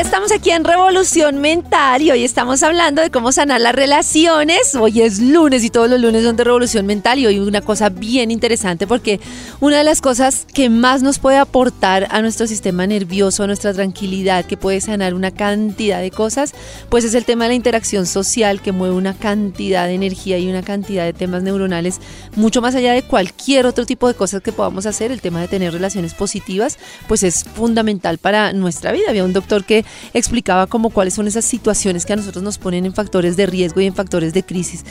Estamos 0.00 0.32
aquí 0.32 0.50
en 0.50 0.64
Revolución 0.64 1.42
Mental 1.42 2.00
y 2.00 2.10
hoy 2.10 2.24
estamos 2.24 2.62
hablando 2.62 3.02
de 3.02 3.10
cómo 3.10 3.32
sanar 3.32 3.60
las 3.60 3.74
relaciones. 3.74 4.74
Hoy 4.74 5.02
es 5.02 5.20
lunes 5.20 5.62
y 5.62 5.68
todos 5.68 5.90
los 5.90 6.00
lunes 6.00 6.24
son 6.24 6.36
de 6.36 6.44
Revolución 6.44 6.86
Mental 6.86 7.18
y 7.18 7.26
hoy 7.26 7.38
una 7.38 7.60
cosa 7.60 7.90
bien 7.90 8.30
interesante 8.30 8.86
porque 8.86 9.20
una 9.60 9.76
de 9.76 9.84
las 9.84 10.00
cosas 10.00 10.46
que 10.54 10.70
más 10.70 11.02
nos 11.02 11.18
puede 11.18 11.36
aportar 11.36 12.08
a 12.10 12.22
nuestro 12.22 12.46
sistema 12.46 12.86
nervioso, 12.86 13.42
a 13.42 13.46
nuestra 13.46 13.74
tranquilidad, 13.74 14.46
que 14.46 14.56
puede 14.56 14.80
sanar 14.80 15.12
una 15.12 15.32
cantidad 15.32 16.00
de 16.00 16.10
cosas, 16.10 16.54
pues 16.88 17.04
es 17.04 17.12
el 17.12 17.26
tema 17.26 17.44
de 17.44 17.50
la 17.50 17.56
interacción 17.56 18.06
social 18.06 18.62
que 18.62 18.72
mueve 18.72 18.94
una 18.94 19.12
cantidad 19.12 19.86
de 19.86 19.92
energía 19.92 20.38
y 20.38 20.48
una 20.48 20.62
cantidad 20.62 21.04
de 21.04 21.12
temas 21.12 21.42
neuronales 21.42 22.00
mucho 22.36 22.62
más 22.62 22.74
allá 22.74 22.94
de 22.94 23.02
cualquier 23.02 23.66
otro 23.66 23.84
tipo 23.84 24.08
de 24.08 24.14
cosas 24.14 24.40
que 24.40 24.50
podamos 24.50 24.86
hacer. 24.86 25.12
El 25.12 25.20
tema 25.20 25.42
de 25.42 25.48
tener 25.48 25.74
relaciones 25.74 26.14
positivas, 26.14 26.78
pues 27.06 27.22
es 27.22 27.44
fundamental 27.44 28.16
para 28.16 28.54
nuestra 28.54 28.92
vida. 28.92 29.10
Había 29.10 29.24
un 29.24 29.34
doctor 29.34 29.62
que 29.64 29.84
explicaba 30.14 30.66
como 30.66 30.90
cuáles 30.90 31.14
son 31.14 31.26
esas 31.26 31.44
situaciones 31.44 32.06
que 32.06 32.12
a 32.12 32.16
nosotros 32.16 32.42
nos 32.42 32.58
ponen 32.58 32.86
en 32.86 32.94
factores 32.94 33.36
de 33.36 33.46
riesgo 33.46 33.80
y 33.80 33.86
en 33.86 33.94
factores 33.94 34.32
de 34.32 34.42
crisis. 34.42 34.84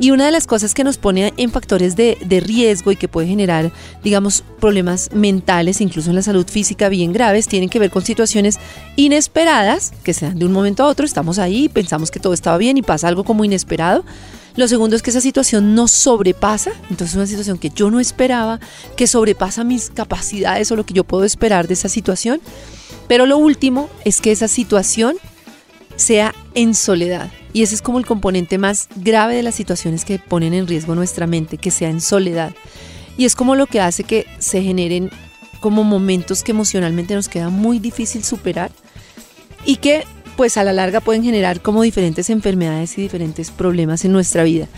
Y 0.00 0.12
una 0.12 0.26
de 0.26 0.30
las 0.30 0.46
cosas 0.46 0.74
que 0.74 0.84
nos 0.84 0.96
pone 0.96 1.34
en 1.36 1.50
factores 1.50 1.96
de, 1.96 2.18
de, 2.24 2.38
riesgo 2.38 2.92
y 2.92 2.96
que 2.96 3.08
puede 3.08 3.26
generar, 3.26 3.72
digamos, 4.04 4.44
problemas 4.60 5.10
mentales, 5.12 5.80
incluso 5.80 6.10
en 6.10 6.16
la 6.16 6.22
salud 6.22 6.46
física 6.46 6.88
bien 6.88 7.12
graves, 7.12 7.48
tienen 7.48 7.68
que 7.68 7.80
ver 7.80 7.90
con 7.90 8.04
situaciones 8.04 8.58
inesperadas 8.94 9.92
que 10.04 10.14
se 10.14 10.26
dan 10.26 10.38
de 10.38 10.46
un 10.46 10.52
momento 10.52 10.84
a 10.84 10.86
otro. 10.86 11.04
Estamos 11.04 11.40
ahí, 11.40 11.68
pensamos 11.68 12.12
que 12.12 12.20
todo 12.20 12.32
estaba 12.32 12.58
bien 12.58 12.76
y 12.76 12.82
pasa 12.82 13.08
algo 13.08 13.24
como 13.24 13.44
inesperado. 13.44 14.04
Lo 14.58 14.66
segundo 14.66 14.96
es 14.96 15.02
que 15.02 15.10
esa 15.10 15.20
situación 15.20 15.76
nos 15.76 15.92
sobrepasa, 15.92 16.72
entonces 16.90 17.10
es 17.10 17.14
una 17.14 17.26
situación 17.26 17.58
que 17.58 17.70
yo 17.70 17.92
no 17.92 18.00
esperaba, 18.00 18.58
que 18.96 19.06
sobrepasa 19.06 19.62
mis 19.62 19.88
capacidades 19.88 20.72
o 20.72 20.76
lo 20.76 20.84
que 20.84 20.94
yo 20.94 21.04
puedo 21.04 21.22
esperar 21.22 21.68
de 21.68 21.74
esa 21.74 21.88
situación. 21.88 22.40
Pero 23.08 23.26
lo 23.26 23.38
último 23.38 23.88
es 24.04 24.20
que 24.20 24.30
esa 24.30 24.48
situación 24.48 25.16
sea 25.96 26.34
en 26.54 26.74
soledad. 26.74 27.30
Y 27.52 27.62
ese 27.62 27.74
es 27.74 27.82
como 27.82 27.98
el 27.98 28.06
componente 28.06 28.58
más 28.58 28.88
grave 28.96 29.34
de 29.34 29.42
las 29.42 29.54
situaciones 29.54 30.04
que 30.04 30.18
ponen 30.18 30.54
en 30.54 30.66
riesgo 30.66 30.94
nuestra 30.94 31.26
mente, 31.26 31.58
que 31.58 31.70
sea 31.70 31.88
en 31.88 32.00
soledad. 32.00 32.52
Y 33.16 33.24
es 33.24 33.34
como 33.34 33.56
lo 33.56 33.66
que 33.66 33.80
hace 33.80 34.04
que 34.04 34.26
se 34.38 34.62
generen 34.62 35.10
como 35.60 35.82
momentos 35.82 36.44
que 36.44 36.52
emocionalmente 36.52 37.14
nos 37.14 37.28
queda 37.28 37.48
muy 37.48 37.80
difícil 37.80 38.22
superar 38.22 38.70
y 39.64 39.76
que 39.76 40.04
pues 40.36 40.56
a 40.56 40.62
la 40.62 40.72
larga 40.72 41.00
pueden 41.00 41.24
generar 41.24 41.60
como 41.60 41.82
diferentes 41.82 42.30
enfermedades 42.30 42.96
y 42.96 43.02
diferentes 43.02 43.50
problemas 43.50 44.04
en 44.04 44.12
nuestra 44.12 44.44
vida. 44.44 44.68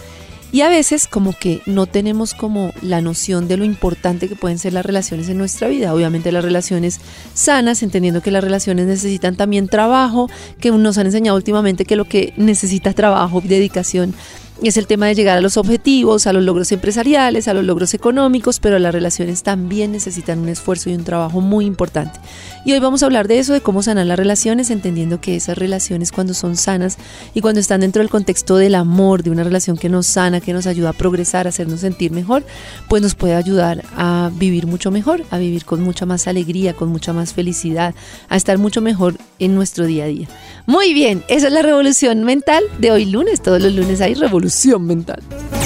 Y 0.52 0.62
a 0.62 0.68
veces 0.68 1.06
como 1.06 1.32
que 1.32 1.62
no 1.66 1.86
tenemos 1.86 2.34
como 2.34 2.72
la 2.82 3.00
noción 3.00 3.46
de 3.46 3.56
lo 3.56 3.64
importante 3.64 4.28
que 4.28 4.34
pueden 4.34 4.58
ser 4.58 4.72
las 4.72 4.84
relaciones 4.84 5.28
en 5.28 5.38
nuestra 5.38 5.68
vida. 5.68 5.94
Obviamente 5.94 6.32
las 6.32 6.44
relaciones 6.44 7.00
sanas, 7.34 7.82
entendiendo 7.82 8.20
que 8.20 8.32
las 8.32 8.42
relaciones 8.42 8.86
necesitan 8.86 9.36
también 9.36 9.68
trabajo, 9.68 10.28
que 10.60 10.72
nos 10.72 10.98
han 10.98 11.06
enseñado 11.06 11.36
últimamente 11.36 11.84
que 11.84 11.96
lo 11.96 12.04
que 12.04 12.32
necesita 12.36 12.92
trabajo, 12.92 13.40
dedicación, 13.44 14.14
es 14.62 14.76
el 14.76 14.86
tema 14.86 15.06
de 15.06 15.14
llegar 15.14 15.38
a 15.38 15.40
los 15.40 15.56
objetivos, 15.56 16.26
a 16.26 16.32
los 16.32 16.42
logros 16.42 16.70
empresariales, 16.72 17.48
a 17.48 17.54
los 17.54 17.64
logros 17.64 17.94
económicos, 17.94 18.60
pero 18.60 18.78
las 18.78 18.92
relaciones 18.92 19.42
también 19.42 19.92
necesitan 19.92 20.38
un 20.38 20.48
esfuerzo 20.48 20.90
y 20.90 20.94
un 20.94 21.04
trabajo 21.04 21.40
muy 21.40 21.64
importante. 21.64 22.20
Y 22.64 22.72
hoy 22.72 22.78
vamos 22.78 23.02
a 23.02 23.06
hablar 23.06 23.26
de 23.26 23.38
eso, 23.38 23.54
de 23.54 23.62
cómo 23.62 23.82
sanar 23.82 24.06
las 24.06 24.18
relaciones, 24.18 24.70
entendiendo 24.70 25.20
que 25.20 25.36
esas 25.36 25.56
relaciones 25.56 26.12
cuando 26.12 26.34
son 26.34 26.56
sanas 26.56 26.98
y 27.32 27.40
cuando 27.40 27.58
están 27.60 27.80
dentro 27.80 28.02
del 28.02 28.10
contexto 28.10 28.56
del 28.56 28.74
amor, 28.74 29.22
de 29.22 29.30
una 29.30 29.44
relación 29.44 29.78
que 29.78 29.88
nos 29.88 30.06
sana, 30.06 30.40
que 30.40 30.52
nos 30.52 30.66
ayuda 30.66 30.90
a 30.90 30.92
progresar, 30.92 31.46
a 31.46 31.50
hacernos 31.50 31.80
sentir 31.80 32.10
mejor, 32.10 32.44
pues 32.88 33.02
nos 33.02 33.14
puede 33.14 33.34
ayudar 33.34 33.82
a 33.96 34.30
vivir 34.34 34.66
mucho 34.66 34.90
mejor, 34.90 35.24
a 35.30 35.38
vivir 35.38 35.64
con 35.64 35.82
mucha 35.82 36.04
más 36.04 36.26
alegría, 36.26 36.74
con 36.74 36.90
mucha 36.90 37.14
más 37.14 37.32
felicidad, 37.32 37.94
a 38.28 38.36
estar 38.36 38.58
mucho 38.58 38.82
mejor 38.82 39.16
en 39.38 39.54
nuestro 39.54 39.86
día 39.86 40.04
a 40.04 40.08
día. 40.08 40.28
Muy 40.66 40.92
bien, 40.92 41.24
esa 41.28 41.46
es 41.46 41.52
la 41.52 41.62
revolución 41.62 42.24
mental 42.24 42.62
de 42.78 42.90
hoy 42.90 43.06
lunes. 43.06 43.40
Todos 43.40 43.60
los 43.62 43.72
lunes 43.72 44.00
hay 44.00 44.14
revolución 44.14 44.86
mental. 44.86 45.22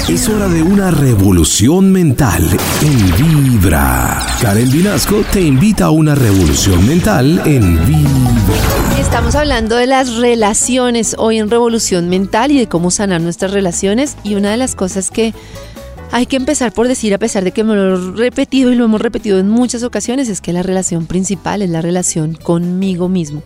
Es 0.09 0.28
hora 0.28 0.49
de 0.49 0.62
una 0.62 0.91
revolución 0.91 1.91
mental 1.91 2.47
en 2.83 3.16
Vibra. 3.16 4.25
Karen 4.41 4.71
Vinasco 4.71 5.25
te 5.33 5.41
invita 5.41 5.87
a 5.87 5.91
una 5.91 6.15
revolución 6.15 6.84
mental 6.87 7.41
en 7.47 7.87
Vibra. 7.87 9.00
Estamos 9.00 9.34
hablando 9.34 9.77
de 9.77 9.87
las 9.87 10.17
relaciones 10.17 11.15
hoy 11.19 11.39
en 11.39 11.50
Revolución 11.50 12.09
Mental 12.09 12.50
y 12.53 12.59
de 12.59 12.69
cómo 12.69 12.91
sanar 12.91 13.21
nuestras 13.21 13.53
relaciones. 13.53 14.17
Y 14.22 14.34
una 14.34 14.50
de 14.50 14.56
las 14.56 14.75
cosas 14.75 15.11
que 15.11 15.34
hay 16.15 16.27
que 16.27 16.37
empezar 16.37 16.73
por 16.73 16.87
decir, 16.87 17.13
a 17.13 17.19
pesar 17.19 17.43
de 17.43 17.51
que 17.51 17.65
me 17.65 17.75
lo 17.75 17.97
he 17.97 18.17
repetido 18.17 18.71
y 18.71 18.77
lo 18.77 18.85
hemos 18.85 19.01
repetido 19.01 19.41
en 19.41 19.49
muchas 19.49 19.83
ocasiones, 19.83 20.29
es 20.29 20.41
que 20.41 20.53
la 20.53 20.63
relación 20.63 21.07
principal 21.07 21.61
es 21.61 21.71
la 21.71 21.81
relación 21.81 22.35
conmigo 22.35 23.09
mismo. 23.09 23.43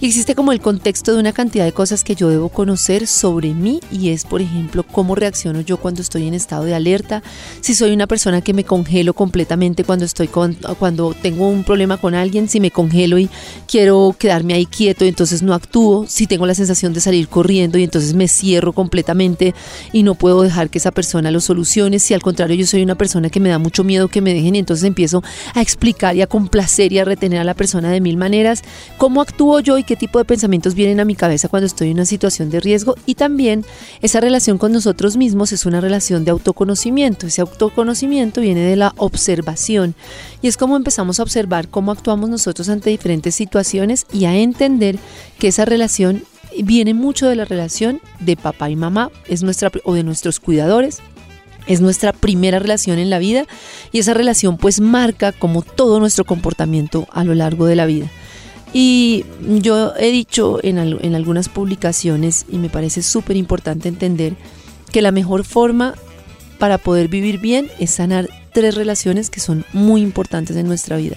Y 0.00 0.06
existe 0.08 0.34
como 0.34 0.52
el 0.52 0.60
contexto 0.60 1.14
de 1.14 1.20
una 1.20 1.32
cantidad 1.32 1.64
de 1.64 1.72
cosas 1.72 2.04
que 2.04 2.14
yo 2.14 2.28
debo 2.28 2.50
conocer 2.50 3.06
sobre 3.06 3.54
mí 3.54 3.80
y 3.90 4.10
es, 4.10 4.26
por 4.26 4.42
ejemplo, 4.42 4.82
cómo 4.82 5.14
reacciono 5.14 5.62
yo 5.62 5.78
cuando 5.78 6.02
estoy 6.02 6.28
en 6.28 6.34
estado 6.34 6.64
de 6.64 6.74
alerta, 6.74 7.22
si 7.62 7.74
soy 7.74 7.92
una 7.92 8.06
persona 8.06 8.42
que 8.42 8.52
me 8.52 8.64
congelo 8.64 9.14
completamente 9.14 9.82
cuando 9.84 10.04
estoy 10.04 10.28
con, 10.28 10.58
cuando 10.78 11.14
tengo 11.14 11.48
un 11.48 11.64
problema 11.64 11.96
con 11.96 12.14
alguien, 12.14 12.50
si 12.50 12.60
me 12.60 12.70
congelo 12.70 13.18
y 13.18 13.30
quiero 13.66 14.14
quedarme 14.18 14.52
ahí 14.52 14.66
quieto 14.66 15.06
entonces 15.06 15.42
no 15.42 15.54
actúo, 15.54 16.04
si 16.06 16.26
tengo 16.26 16.46
la 16.46 16.54
sensación 16.54 16.92
de 16.92 17.00
salir 17.00 17.28
corriendo 17.28 17.78
y 17.78 17.84
entonces 17.84 18.12
me 18.12 18.28
cierro 18.28 18.74
completamente 18.74 19.54
y 19.90 20.02
no 20.02 20.14
puedo 20.16 20.42
dejar 20.42 20.68
que 20.68 20.76
esa 20.76 20.90
persona 20.90 21.30
lo 21.30 21.40
solucione, 21.40 21.98
si 22.10 22.14
al 22.14 22.22
contrario 22.22 22.56
yo 22.56 22.66
soy 22.66 22.82
una 22.82 22.96
persona 22.96 23.30
que 23.30 23.38
me 23.38 23.50
da 23.50 23.60
mucho 23.60 23.84
miedo 23.84 24.08
que 24.08 24.20
me 24.20 24.34
dejen 24.34 24.56
y 24.56 24.58
entonces 24.58 24.82
empiezo 24.82 25.22
a 25.54 25.62
explicar 25.62 26.16
y 26.16 26.22
a 26.22 26.26
complacer 26.26 26.92
y 26.92 26.98
a 26.98 27.04
retener 27.04 27.38
a 27.38 27.44
la 27.44 27.54
persona 27.54 27.88
de 27.92 28.00
mil 28.00 28.16
maneras, 28.16 28.64
cómo 28.98 29.20
actúo 29.20 29.60
yo 29.60 29.78
y 29.78 29.84
qué 29.84 29.94
tipo 29.94 30.18
de 30.18 30.24
pensamientos 30.24 30.74
vienen 30.74 30.98
a 30.98 31.04
mi 31.04 31.14
cabeza 31.14 31.46
cuando 31.46 31.68
estoy 31.68 31.90
en 31.90 31.98
una 31.98 32.06
situación 32.06 32.50
de 32.50 32.58
riesgo. 32.58 32.96
Y 33.06 33.14
también 33.14 33.64
esa 34.02 34.18
relación 34.18 34.58
con 34.58 34.72
nosotros 34.72 35.16
mismos 35.16 35.52
es 35.52 35.66
una 35.66 35.80
relación 35.80 36.24
de 36.24 36.32
autoconocimiento, 36.32 37.28
ese 37.28 37.42
autoconocimiento 37.42 38.40
viene 38.40 38.62
de 38.62 38.74
la 38.74 38.92
observación. 38.96 39.94
Y 40.42 40.48
es 40.48 40.56
como 40.56 40.76
empezamos 40.76 41.20
a 41.20 41.22
observar 41.22 41.68
cómo 41.68 41.92
actuamos 41.92 42.28
nosotros 42.28 42.68
ante 42.70 42.90
diferentes 42.90 43.36
situaciones 43.36 44.04
y 44.12 44.24
a 44.24 44.34
entender 44.34 44.98
que 45.38 45.46
esa 45.46 45.64
relación 45.64 46.24
viene 46.62 46.94
mucho 46.94 47.28
de 47.28 47.36
la 47.36 47.44
relación 47.44 48.00
de 48.18 48.36
papá 48.36 48.70
y 48.70 48.76
mamá, 48.76 49.10
es 49.28 49.42
nuestra 49.42 49.70
o 49.84 49.94
de 49.94 50.02
nuestros 50.02 50.40
cuidadores, 50.40 51.00
es 51.66 51.80
nuestra 51.80 52.12
primera 52.12 52.58
relación 52.58 52.98
en 52.98 53.10
la 53.10 53.18
vida 53.18 53.46
y 53.92 53.98
esa 53.98 54.14
relación 54.14 54.56
pues 54.56 54.80
marca 54.80 55.32
como 55.32 55.62
todo 55.62 56.00
nuestro 56.00 56.24
comportamiento 56.24 57.06
a 57.12 57.24
lo 57.24 57.34
largo 57.34 57.66
de 57.66 57.76
la 57.76 57.86
vida. 57.86 58.10
Y 58.72 59.24
yo 59.60 59.94
he 59.96 60.10
dicho 60.10 60.60
en, 60.62 60.78
en 60.78 61.14
algunas 61.14 61.48
publicaciones 61.48 62.46
y 62.50 62.58
me 62.58 62.68
parece 62.68 63.02
súper 63.02 63.36
importante 63.36 63.88
entender 63.88 64.36
que 64.92 65.02
la 65.02 65.10
mejor 65.10 65.44
forma 65.44 65.94
para 66.58 66.78
poder 66.78 67.08
vivir 67.08 67.38
bien 67.38 67.68
es 67.78 67.90
sanar 67.90 68.28
tres 68.52 68.74
relaciones 68.74 69.30
que 69.30 69.40
son 69.40 69.64
muy 69.72 70.02
importantes 70.02 70.56
en 70.56 70.66
nuestra 70.66 70.96
vida 70.96 71.16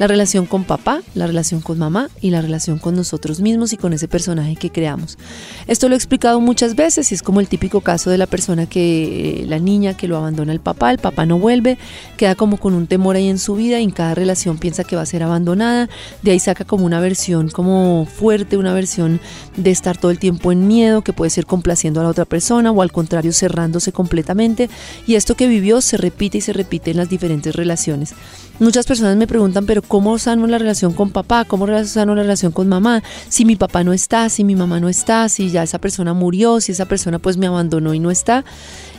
la 0.00 0.06
relación 0.06 0.46
con 0.46 0.64
papá, 0.64 1.02
la 1.14 1.26
relación 1.26 1.60
con 1.60 1.78
mamá 1.78 2.08
y 2.22 2.30
la 2.30 2.40
relación 2.40 2.78
con 2.78 2.96
nosotros 2.96 3.40
mismos 3.40 3.74
y 3.74 3.76
con 3.76 3.92
ese 3.92 4.08
personaje 4.08 4.56
que 4.56 4.70
creamos. 4.70 5.18
Esto 5.66 5.90
lo 5.90 5.94
he 5.94 5.98
explicado 5.98 6.40
muchas 6.40 6.74
veces 6.74 7.12
y 7.12 7.14
es 7.14 7.22
como 7.22 7.38
el 7.38 7.48
típico 7.48 7.82
caso 7.82 8.08
de 8.08 8.16
la 8.16 8.26
persona 8.26 8.64
que, 8.64 9.44
la 9.46 9.58
niña 9.58 9.98
que 9.98 10.08
lo 10.08 10.16
abandona 10.16 10.52
el 10.52 10.60
papá, 10.60 10.90
el 10.90 10.96
papá 10.96 11.26
no 11.26 11.38
vuelve, 11.38 11.76
queda 12.16 12.34
como 12.34 12.56
con 12.56 12.72
un 12.72 12.86
temor 12.86 13.16
ahí 13.16 13.28
en 13.28 13.38
su 13.38 13.56
vida 13.56 13.78
y 13.78 13.84
en 13.84 13.90
cada 13.90 14.14
relación 14.14 14.56
piensa 14.56 14.84
que 14.84 14.96
va 14.96 15.02
a 15.02 15.06
ser 15.06 15.22
abandonada, 15.22 15.90
de 16.22 16.30
ahí 16.30 16.40
saca 16.40 16.64
como 16.64 16.86
una 16.86 17.00
versión 17.00 17.50
como 17.50 18.06
fuerte, 18.06 18.56
una 18.56 18.72
versión 18.72 19.20
de 19.58 19.70
estar 19.70 19.98
todo 19.98 20.10
el 20.10 20.18
tiempo 20.18 20.50
en 20.50 20.66
miedo, 20.66 21.02
que 21.02 21.12
puede 21.12 21.28
ser 21.28 21.44
complaciendo 21.44 22.00
a 22.00 22.04
la 22.04 22.08
otra 22.08 22.24
persona 22.24 22.70
o 22.70 22.80
al 22.80 22.90
contrario 22.90 23.34
cerrándose 23.34 23.92
completamente 23.92 24.70
y 25.06 25.16
esto 25.16 25.34
que 25.34 25.46
vivió 25.46 25.82
se 25.82 25.98
repite 25.98 26.38
y 26.38 26.40
se 26.40 26.54
repite 26.54 26.90
en 26.90 26.96
las 26.96 27.10
diferentes 27.10 27.54
relaciones. 27.54 28.14
Muchas 28.60 28.86
personas 28.86 29.16
me 29.16 29.26
preguntan, 29.26 29.64
pero 29.64 29.80
¿cómo 29.90 30.20
sano 30.20 30.46
la 30.46 30.56
relación 30.56 30.92
con 30.92 31.10
papá? 31.10 31.44
¿Cómo 31.44 31.66
sano 31.84 32.14
la 32.14 32.22
relación 32.22 32.52
con 32.52 32.68
mamá? 32.68 33.02
Si 33.28 33.44
mi 33.44 33.56
papá 33.56 33.82
no 33.82 33.92
está, 33.92 34.28
si 34.28 34.44
mi 34.44 34.54
mamá 34.54 34.78
no 34.78 34.88
está, 34.88 35.28
si 35.28 35.50
ya 35.50 35.64
esa 35.64 35.80
persona 35.80 36.14
murió, 36.14 36.60
si 36.60 36.70
esa 36.70 36.86
persona 36.86 37.18
pues 37.18 37.36
me 37.36 37.48
abandonó 37.48 37.92
y 37.92 37.98
no 37.98 38.12
está. 38.12 38.44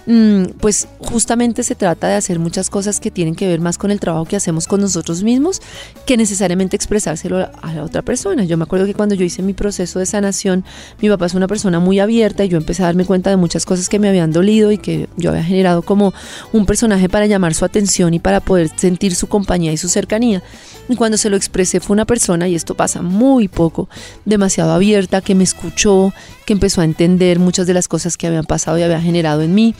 Mm, 0.05 0.43
pues 0.59 0.87
justamente 0.99 1.63
se 1.63 1.75
trata 1.75 2.07
de 2.07 2.15
hacer 2.15 2.39
muchas 2.39 2.69
cosas 2.69 2.99
que 2.99 3.11
tienen 3.11 3.35
que 3.35 3.47
ver 3.47 3.59
más 3.59 3.77
con 3.77 3.91
el 3.91 3.99
trabajo 3.99 4.25
que 4.25 4.35
hacemos 4.35 4.67
con 4.67 4.81
nosotros 4.81 5.23
mismos 5.23 5.61
que 6.05 6.17
necesariamente 6.17 6.75
expresárselo 6.75 7.49
a 7.61 7.73
la 7.73 7.83
otra 7.83 8.01
persona. 8.01 8.43
Yo 8.43 8.57
me 8.57 8.63
acuerdo 8.63 8.85
que 8.85 8.93
cuando 8.93 9.15
yo 9.15 9.25
hice 9.25 9.41
mi 9.41 9.53
proceso 9.53 9.99
de 9.99 10.05
sanación, 10.05 10.63
mi 11.01 11.09
papá 11.09 11.25
es 11.25 11.33
una 11.33 11.47
persona 11.47 11.79
muy 11.79 11.99
abierta 11.99 12.43
y 12.43 12.49
yo 12.49 12.57
empecé 12.57 12.83
a 12.83 12.87
darme 12.87 13.05
cuenta 13.05 13.29
de 13.29 13.37
muchas 13.37 13.65
cosas 13.65 13.89
que 13.89 13.99
me 13.99 14.09
habían 14.09 14.31
dolido 14.31 14.71
y 14.71 14.77
que 14.77 15.09
yo 15.17 15.31
había 15.31 15.43
generado 15.43 15.81
como 15.81 16.13
un 16.53 16.65
personaje 16.65 17.09
para 17.09 17.25
llamar 17.25 17.53
su 17.53 17.65
atención 17.65 18.13
y 18.13 18.19
para 18.19 18.39
poder 18.39 18.69
sentir 18.75 19.15
su 19.15 19.27
compañía 19.27 19.71
y 19.71 19.77
su 19.77 19.89
cercanía. 19.89 20.43
Y 20.89 20.95
cuando 20.95 21.17
se 21.17 21.29
lo 21.29 21.37
expresé 21.37 21.79
fue 21.79 21.93
una 21.93 22.05
persona, 22.05 22.47
y 22.47 22.55
esto 22.55 22.75
pasa 22.75 23.01
muy 23.01 23.47
poco, 23.47 23.89
demasiado 24.25 24.71
abierta, 24.71 25.21
que 25.21 25.35
me 25.35 25.43
escuchó, 25.43 26.13
que 26.51 26.53
empezó 26.53 26.81
a 26.81 26.83
entender 26.83 27.39
muchas 27.39 27.65
de 27.65 27.73
las 27.73 27.87
cosas 27.87 28.17
que 28.17 28.27
habían 28.27 28.43
pasado 28.43 28.77
y 28.77 28.83
había 28.83 28.99
generado 28.99 29.41
en 29.41 29.55
mí 29.55 29.73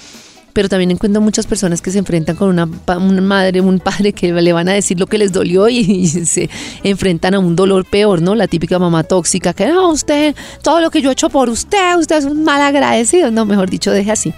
pero 0.53 0.69
también 0.69 0.91
encuentro 0.91 1.21
muchas 1.21 1.45
personas 1.45 1.81
que 1.81 1.91
se 1.91 2.00
enfrentan 2.00 2.38
con 2.38 2.50
una, 2.50 2.65
madre, 2.65 3.59
un 3.59 3.79
padre 3.79 4.13
que 4.13 4.31
le 4.31 4.53
van 4.53 4.69
a 4.69 4.73
decir 4.73 5.00
lo 5.00 5.07
que 5.07 5.18
les 5.18 5.31
dolió 5.31 5.68
y, 5.69 6.07
se 6.07 6.50
enfrentan 6.83 7.33
a 7.35 7.39
un 7.39 7.56
dolor 7.56 7.85
peor, 7.85 8.21
¿no? 8.21 8.35
La 8.35 8.47
típica 8.47 8.79
mamá 8.79 9.03
tóxica 9.03 9.53
que, 9.53 9.68
no, 9.68 9.89
usted, 9.89 10.35
todo 10.62 10.81
lo 10.81 10.91
que 10.91 11.01
yo 11.01 11.09
he 11.09 11.13
hecho 11.13 11.29
por 11.29 11.50
usted, 11.50 11.97
usted 11.97 12.18
es 12.18 12.25
un 12.25 12.44
mal 12.44 12.62
agradecido, 12.62 13.31
no, 13.31 13.45
mejor 13.45 13.69
dicho, 13.69 13.91
deje 13.91 14.12
así. 14.12 14.33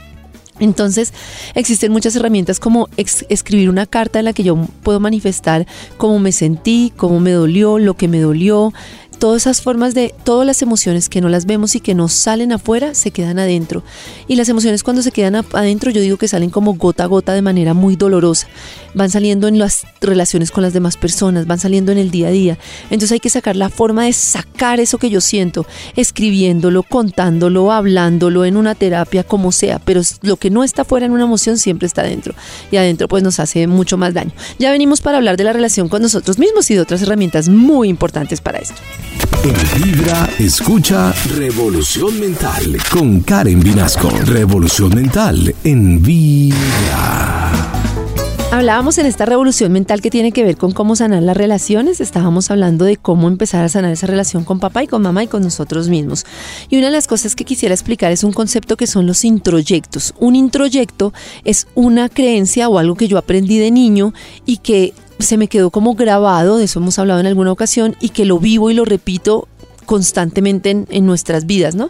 Entonces 0.59 1.13
existen 1.56 1.91
muchas 1.91 2.15
herramientas 2.15 2.59
como 2.59 2.88
escribir 2.95 3.69
una 3.69 3.88
carta 3.88 4.19
en 4.19 4.25
la 4.25 4.33
que 4.33 4.44
yo 4.44 4.56
puedo 4.83 5.00
manifestar 5.00 5.65
cómo 5.97 6.19
me 6.19 6.31
sentí, 6.31 6.94
cómo 6.95 7.19
me 7.19 7.31
dolió, 7.31 7.79
lo 7.79 7.95
que 7.95 8.07
me 8.07 8.19
dolió, 8.19 8.71
todas 9.23 9.43
esas 9.43 9.61
formas 9.61 9.93
de, 9.93 10.13
todas 10.25 10.45
las 10.45 10.61
emociones 10.61 11.07
que 11.07 11.21
no 11.21 11.29
las 11.29 11.45
vemos 11.45 11.75
y 11.75 11.79
que 11.79 11.95
no 11.95 12.09
salen 12.09 12.51
afuera, 12.51 12.93
se 12.93 13.11
quedan 13.11 13.39
adentro. 13.39 13.81
Y 14.27 14.35
las 14.35 14.49
emociones 14.49 14.83
cuando 14.83 15.01
se 15.01 15.13
quedan 15.13 15.35
adentro, 15.53 15.91
yo 15.91 16.01
digo 16.01 16.17
que 16.17 16.27
salen 16.27 16.49
como 16.49 16.73
gota 16.73 17.05
a 17.05 17.07
gota 17.07 17.31
de 17.31 17.41
manera 17.41 17.73
muy 17.73 17.95
dolorosa. 17.95 18.49
Van 18.93 19.09
saliendo 19.09 19.47
en 19.47 19.59
las 19.59 19.87
relaciones 20.01 20.51
con 20.51 20.61
las 20.61 20.73
demás 20.73 20.97
personas, 20.97 21.47
van 21.47 21.57
saliendo 21.57 21.93
en 21.93 21.99
el 21.99 22.11
día 22.11 22.27
a 22.27 22.31
día. 22.31 22.57
Entonces 22.89 23.13
hay 23.13 23.21
que 23.21 23.29
sacar 23.29 23.55
la 23.55 23.69
forma 23.69 24.03
de 24.03 24.11
sacar 24.11 24.81
eso 24.81 24.97
que 24.97 25.09
yo 25.09 25.21
siento, 25.21 25.65
escribiéndolo, 25.95 26.83
contándolo, 26.83 27.71
hablándolo 27.71 28.43
en 28.43 28.57
una 28.57 28.75
terapia, 28.75 29.23
como 29.23 29.53
sea. 29.53 29.79
Pero 29.79 30.01
lo 30.21 30.35
que 30.35 30.49
no 30.49 30.65
está 30.65 30.83
fuera 30.83 31.05
en 31.05 31.13
una 31.13 31.23
emoción 31.23 31.57
siempre 31.57 31.87
está 31.87 32.01
adentro. 32.01 32.35
Y 32.71 32.75
adentro 32.75 33.07
pues 33.07 33.23
nos 33.23 33.39
hace 33.39 33.67
mucho 33.67 33.97
más 33.97 34.13
daño. 34.13 34.33
Ya 34.59 34.69
venimos 34.69 34.99
para 34.99 35.15
hablar 35.15 35.37
de 35.37 35.45
la 35.45 35.53
relación 35.53 35.87
con 35.87 36.01
nosotros 36.01 36.39
mismos 36.39 36.69
y 36.71 36.75
de 36.75 36.81
otras 36.81 37.01
herramientas 37.03 37.47
muy 37.47 37.87
importantes 37.87 38.41
para 38.41 38.57
esto. 38.57 38.75
En 39.44 39.83
Vibra, 39.83 40.30
escucha 40.39 41.13
Revolución 41.36 42.19
Mental 42.19 42.77
con 42.92 43.19
Karen 43.21 43.60
Vinasco. 43.60 44.10
Revolución 44.25 44.95
Mental 44.95 45.54
en 45.63 46.01
Vibra. 46.01 47.44
Hablábamos 48.54 49.00
en 49.00 49.07
esta 49.07 49.25
revolución 49.25 49.71
mental 49.71 50.00
que 50.00 50.12
tiene 50.12 50.31
que 50.31 50.44
ver 50.44 50.57
con 50.57 50.74
cómo 50.74 50.95
sanar 50.95 51.24
las 51.24 51.36
relaciones. 51.36 52.00
Estábamos 52.00 52.51
hablando 52.51 52.86
de 52.86 52.98
cómo 52.98 53.27
empezar 53.27 53.65
a 53.65 53.68
sanar 53.68 53.92
esa 53.92 54.06
relación 54.06 54.44
con 54.44 54.60
papá 54.60 54.83
y 54.83 54.88
con 54.88 55.01
mamá 55.01 55.24
y 55.24 55.27
con 55.27 55.42
nosotros 55.42 55.89
mismos. 55.89 56.24
Y 56.69 56.77
una 56.77 56.86
de 56.86 56.92
las 56.92 57.07
cosas 57.07 57.36
que 57.36 57.45
quisiera 57.45 57.74
explicar 57.74 58.12
es 58.12 58.24
un 58.24 58.31
concepto 58.31 58.77
que 58.77 58.86
son 58.86 59.07
los 59.07 59.25
introyectos. 59.25 60.13
Un 60.19 60.36
introyecto 60.36 61.13
es 61.44 61.65
una 61.74 62.10
creencia 62.10 62.69
o 62.69 62.77
algo 62.77 62.94
que 62.94 63.07
yo 63.07 63.18
aprendí 63.18 63.57
de 63.57 63.71
niño 63.71 64.13
y 64.45 64.57
que 64.57 64.94
se 65.23 65.37
me 65.37 65.47
quedó 65.47 65.69
como 65.69 65.95
grabado, 65.95 66.57
de 66.57 66.65
eso 66.65 66.79
hemos 66.79 66.99
hablado 66.99 67.19
en 67.19 67.27
alguna 67.27 67.51
ocasión, 67.51 67.95
y 67.99 68.09
que 68.09 68.25
lo 68.25 68.39
vivo 68.39 68.69
y 68.69 68.73
lo 68.73 68.85
repito 68.85 69.47
constantemente 69.85 70.85
en, 70.89 71.05
nuestras 71.05 71.45
vidas, 71.45 71.75
¿no? 71.75 71.89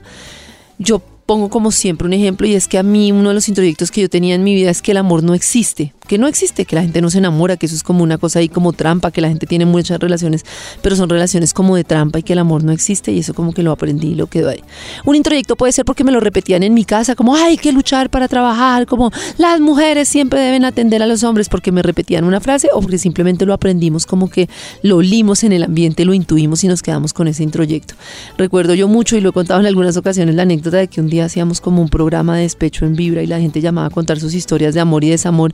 Yo 0.80 1.02
pongo 1.26 1.50
como 1.50 1.72
siempre 1.72 2.08
un 2.08 2.14
ejemplo 2.14 2.48
y 2.48 2.56
es 2.56 2.68
que 2.68 2.78
a 2.78 2.84
mí 2.84 3.12
uno 3.12 3.30
de 3.30 3.36
los 3.36 3.48
introyectos 3.48 3.92
que 3.92 4.02
yo 4.02 4.10
tenía 4.10 4.36
en 4.36 4.44
mi 4.44 4.56
vida 4.56 4.72
es 4.72 4.82
que 4.82 4.92
el 4.92 4.98
amor 4.98 5.24
no 5.24 5.34
existe 5.34 5.94
que 6.08 6.18
no 6.18 6.28
existe, 6.28 6.66
que 6.66 6.76
la 6.76 6.82
gente 6.82 7.02
no 7.02 7.10
se 7.10 7.20
enamora, 7.20 7.58
que 7.58 7.66
eso 7.66 7.76
es 7.76 7.84
como 7.84 8.04
una 8.04 8.18
cosa 8.18 8.40
ahí 8.40 8.50
como 8.50 8.74
trampa, 8.74 9.12
que 9.12 9.22
la 9.22 9.30
gente 9.30 9.46
tiene 9.46 9.66
muchas 9.66 10.00
relaciones, 10.00 10.44
pero 10.82 10.96
son 10.96 11.10
relaciones 11.10 11.54
como 11.54 11.76
de 11.76 11.84
trampa 11.84 12.20
y 12.20 12.24
que 12.24 12.34
el 12.34 12.40
amor 12.40 12.64
no 12.64 12.72
existe 12.72 13.12
y 13.12 13.20
eso 13.20 13.34
como 13.34 13.54
que 13.54 13.64
lo 13.64 13.72
aprendí 13.72 14.10
y 14.10 14.16
lo 14.16 14.28
quedó 14.28 14.50
ahí. 14.50 14.64
Un 15.06 15.16
introyecto 15.16 15.56
puede 15.56 15.72
ser 15.72 15.86
porque 15.86 16.04
me 16.04 16.12
lo 16.12 16.20
repetían 16.20 16.64
en 16.64 16.74
mi 16.74 16.86
casa, 16.86 17.16
como 17.16 17.36
hay 17.36 17.58
que 17.58 17.72
luchar 17.72 18.10
para 18.10 18.28
trabajar, 18.28 18.86
como 18.86 19.12
las 19.38 19.60
mujeres 19.60 20.10
siempre 20.10 20.40
deben 20.40 20.66
atender 20.66 21.02
a 21.02 21.08
los 21.08 21.24
hombres 21.24 21.50
porque 21.50 21.72
me 21.72 21.82
repetían 21.82 22.24
una 22.24 22.40
frase 22.40 22.70
o 22.74 22.82
porque 22.82 22.98
simplemente 22.98 23.46
lo 23.46 23.54
aprendimos 23.54 24.06
como 24.06 24.30
que 24.30 24.50
lo 24.82 24.98
olimos 24.98 25.44
en 25.44 25.54
el 25.54 25.64
ambiente, 25.64 26.06
lo 26.06 26.14
intuimos 26.14 26.64
y 26.64 26.68
nos 26.68 26.82
quedamos 26.82 27.14
con 27.14 27.28
ese 27.28 27.44
introyecto. 27.44 27.96
Recuerdo 28.38 28.74
yo 28.74 28.88
mucho 28.88 29.16
y 29.16 29.22
lo 29.22 29.30
he 29.30 29.34
contado 29.34 29.60
en 29.60 29.66
algunas 29.66 29.98
ocasiones 29.98 30.36
la 30.36 30.44
anécdota 30.44 30.78
de 30.78 30.88
que 30.88 31.02
un 31.02 31.08
día 31.08 31.26
hacíamos 31.26 31.62
como 31.62 31.82
un 31.82 31.90
programa 31.90 32.36
de 32.36 32.44
despecho 32.44 32.86
en 32.86 32.96
Vibra 32.96 33.24
y 33.24 33.28
la 33.28 33.40
gente 33.40 33.62
llamaba 33.62 33.88
a 33.88 33.90
contar 33.90 34.20
sus 34.20 34.34
historias 34.34 34.74
de 34.74 34.82
amor 34.82 35.04
y 35.04 35.10
desamor 35.10 35.54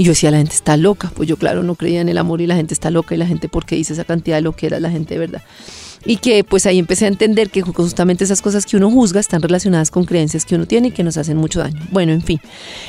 y 0.00 0.04
yo 0.04 0.12
decía, 0.12 0.30
la 0.30 0.38
gente 0.38 0.54
está 0.54 0.78
loca. 0.78 1.12
Pues 1.14 1.28
yo, 1.28 1.36
claro, 1.36 1.62
no 1.62 1.74
creía 1.74 2.00
en 2.00 2.08
el 2.08 2.16
amor 2.16 2.40
y 2.40 2.46
la 2.46 2.56
gente 2.56 2.72
está 2.72 2.90
loca. 2.90 3.14
Y 3.14 3.18
la 3.18 3.26
gente, 3.26 3.50
¿por 3.50 3.66
qué 3.66 3.76
dice 3.76 3.92
esa 3.92 4.04
cantidad 4.04 4.36
de 4.36 4.40
lo 4.40 4.52
que 4.52 4.64
era 4.64 4.80
la 4.80 4.90
gente 4.90 5.12
de 5.12 5.20
verdad? 5.20 5.42
Y 6.04 6.16
que 6.16 6.44
pues 6.44 6.64
ahí 6.66 6.78
empecé 6.78 7.04
a 7.04 7.08
entender 7.08 7.50
que 7.50 7.60
justamente 7.62 8.24
esas 8.24 8.40
cosas 8.40 8.64
que 8.64 8.76
uno 8.76 8.90
juzga 8.90 9.20
están 9.20 9.42
relacionadas 9.42 9.90
con 9.90 10.04
creencias 10.04 10.44
que 10.46 10.54
uno 10.54 10.66
tiene 10.66 10.88
y 10.88 10.90
que 10.92 11.04
nos 11.04 11.16
hacen 11.16 11.36
mucho 11.36 11.60
daño. 11.60 11.80
Bueno, 11.90 12.12
en 12.12 12.22
fin. 12.22 12.40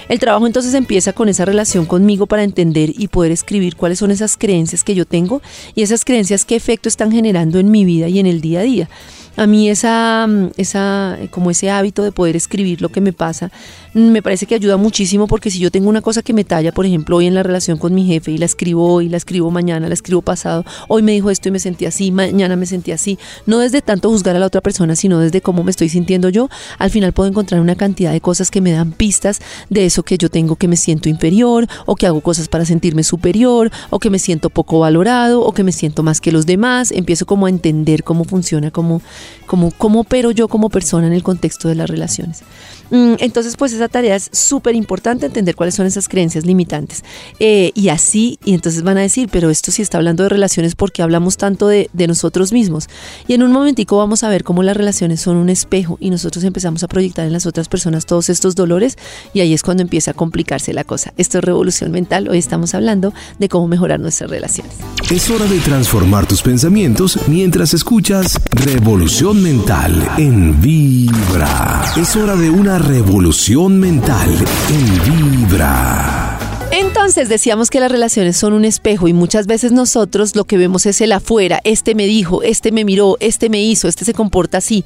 El 0.07 0.19
trabajo 0.19 0.47
entonces 0.47 0.73
empieza 0.73 1.11
con 1.11 1.27
esa 1.27 1.43
relación 1.43 1.85
conmigo 1.85 2.25
para 2.25 2.43
entender 2.43 2.93
y 2.97 3.09
poder 3.09 3.31
escribir 3.31 3.75
cuáles 3.75 3.99
son 3.99 4.11
esas 4.11 4.37
creencias 4.37 4.83
que 4.83 4.95
yo 4.95 5.05
tengo 5.05 5.41
y 5.75 5.81
esas 5.81 6.05
creencias 6.05 6.45
qué 6.45 6.55
efecto 6.55 6.87
están 6.87 7.11
generando 7.11 7.59
en 7.59 7.69
mi 7.69 7.83
vida 7.83 8.07
y 8.07 8.19
en 8.19 8.27
el 8.27 8.39
día 8.39 8.61
a 8.61 8.63
día. 8.63 8.89
A 9.37 9.47
mí 9.47 9.69
esa, 9.69 10.27
esa, 10.57 11.17
como 11.29 11.51
ese 11.51 11.69
hábito 11.69 12.03
de 12.03 12.11
poder 12.11 12.35
escribir 12.35 12.81
lo 12.81 12.89
que 12.89 12.99
me 12.99 13.13
pasa, 13.13 13.49
me 13.93 14.21
parece 14.21 14.45
que 14.45 14.55
ayuda 14.55 14.75
muchísimo 14.75 15.25
porque 15.27 15.49
si 15.49 15.59
yo 15.59 15.71
tengo 15.71 15.87
una 15.89 16.01
cosa 16.01 16.21
que 16.21 16.33
me 16.33 16.43
talla, 16.43 16.73
por 16.73 16.85
ejemplo, 16.85 17.15
hoy 17.15 17.27
en 17.27 17.33
la 17.33 17.41
relación 17.41 17.77
con 17.77 17.93
mi 17.93 18.05
jefe 18.05 18.31
y 18.31 18.37
la 18.37 18.45
escribo 18.45 18.93
hoy, 18.93 19.07
la 19.07 19.15
escribo 19.15 19.49
mañana, 19.49 19.87
la 19.87 19.93
escribo 19.93 20.21
pasado, 20.21 20.65
hoy 20.89 21.01
me 21.01 21.13
dijo 21.13 21.29
esto 21.29 21.47
y 21.47 21.51
me 21.51 21.59
sentí 21.59 21.85
así, 21.85 22.11
mañana 22.11 22.57
me 22.57 22.65
sentí 22.65 22.91
así, 22.91 23.00
no 23.45 23.59
desde 23.59 23.81
tanto 23.81 24.09
juzgar 24.09 24.35
a 24.35 24.39
la 24.39 24.45
otra 24.45 24.61
persona, 24.61 24.95
sino 24.95 25.19
desde 25.19 25.41
cómo 25.41 25.63
me 25.63 25.71
estoy 25.71 25.89
sintiendo 25.89 26.29
yo, 26.29 26.49
al 26.77 26.89
final 26.89 27.13
puedo 27.13 27.29
encontrar 27.29 27.61
una 27.61 27.75
cantidad 27.75 28.11
de 28.11 28.21
cosas 28.21 28.51
que 28.51 28.61
me 28.61 28.71
dan 28.71 28.91
pistas 28.91 29.39
de 29.69 29.85
eso 29.85 30.03
que 30.03 30.17
yo 30.17 30.29
tengo 30.29 30.55
que 30.55 30.67
me 30.67 30.77
siento 30.77 31.09
inferior 31.09 31.67
o 31.85 31.95
que 31.95 32.07
hago 32.07 32.21
cosas 32.21 32.47
para 32.47 32.65
sentirme 32.65 33.03
superior 33.03 33.71
o 33.89 33.99
que 33.99 34.09
me 34.09 34.19
siento 34.19 34.49
poco 34.49 34.79
valorado 34.79 35.41
o 35.41 35.53
que 35.53 35.63
me 35.63 35.71
siento 35.71 36.03
más 36.03 36.21
que 36.21 36.31
los 36.31 36.45
demás, 36.45 36.91
empiezo 36.91 37.25
como 37.25 37.45
a 37.45 37.49
entender 37.49 38.03
cómo 38.03 38.23
funciona, 38.23 38.71
cómo 38.71 39.01
como 39.45 39.71
cómo 39.71 40.01
opero 40.01 40.31
yo 40.31 40.47
como 40.47 40.69
persona 40.69 41.07
en 41.07 41.13
el 41.13 41.23
contexto 41.23 41.67
de 41.67 41.75
las 41.75 41.89
relaciones. 41.89 42.43
Mm, 42.91 43.13
entonces, 43.19 43.55
pues 43.55 43.71
esa 43.71 43.87
tarea 43.87 44.15
es 44.15 44.29
súper 44.33 44.75
importante, 44.75 45.25
entender 45.25 45.55
cuáles 45.55 45.75
son 45.75 45.85
esas 45.85 46.09
creencias 46.09 46.45
limitantes. 46.45 47.03
Eh, 47.39 47.71
y 47.73 47.87
así, 47.89 48.37
y 48.43 48.53
entonces 48.53 48.83
van 48.83 48.97
a 48.97 49.01
decir, 49.01 49.29
pero 49.31 49.49
esto 49.49 49.71
sí 49.71 49.81
está 49.81 49.97
hablando 49.97 50.23
de 50.23 50.29
relaciones 50.29 50.75
porque 50.75 51.01
hablamos 51.01 51.37
tanto 51.37 51.67
de 51.67 51.89
nosotros 52.07 52.51
mismos. 52.51 52.89
Y 53.27 53.33
en 53.33 53.43
un 53.43 53.51
momentico 53.51 53.97
vamos 53.97 54.23
a 54.23 54.29
ver 54.29 54.43
cómo 54.43 54.63
las 54.63 54.77
relaciones 54.77 55.21
son 55.21 55.37
un 55.37 55.49
espejo 55.49 55.97
y 55.99 56.09
nosotros 56.09 56.43
empezamos 56.43 56.83
a 56.83 56.87
proyectar 56.87 57.25
en 57.25 57.33
las 57.33 57.45
otras 57.45 57.69
personas 57.69 58.05
todos 58.05 58.29
estos 58.29 58.55
dolores 58.55 58.97
y 59.33 59.41
ahí 59.41 59.53
es 59.53 59.63
cuando 59.63 59.83
empieza 59.83 60.11
a 60.11 60.13
complicarse 60.13 60.73
la 60.73 60.83
cosa. 60.83 61.13
Esto 61.17 61.37
es 61.37 61.43
revolución 61.43 61.91
mental, 61.91 62.27
hoy 62.29 62.37
estamos 62.37 62.73
hablando 62.73 63.13
de 63.39 63.49
cómo 63.49 63.67
mejorar 63.67 63.99
nuestras 63.99 64.29
relaciones. 64.29 64.73
Es 65.09 65.29
hora 65.29 65.45
de 65.45 65.59
transformar 65.59 66.25
tus 66.25 66.41
pensamientos 66.41 67.17
mientras 67.27 67.73
escuchas 67.73 68.39
Revolución 68.51 69.41
Mental 69.41 70.09
en 70.17 70.61
Vibra. 70.61 71.83
Es 71.95 72.15
hora 72.15 72.35
de 72.35 72.49
una 72.49 72.77
revolución 72.77 73.79
mental 73.79 74.29
en 74.69 75.47
Vibra. 75.47 76.40
Entonces 76.71 77.27
decíamos 77.27 77.69
que 77.69 77.81
las 77.81 77.91
relaciones 77.91 78.37
son 78.37 78.53
un 78.53 78.63
espejo 78.63 79.09
y 79.09 79.13
muchas 79.13 79.45
veces 79.45 79.73
nosotros 79.73 80.37
lo 80.37 80.45
que 80.45 80.57
vemos 80.57 80.85
es 80.85 81.01
el 81.01 81.11
afuera, 81.11 81.59
este 81.65 81.95
me 81.95 82.05
dijo, 82.05 82.43
este 82.43 82.71
me 82.71 82.85
miró, 82.85 83.17
este 83.19 83.49
me 83.49 83.61
hizo, 83.61 83.89
este 83.89 84.05
se 84.05 84.13
comporta 84.13 84.59
así. 84.59 84.85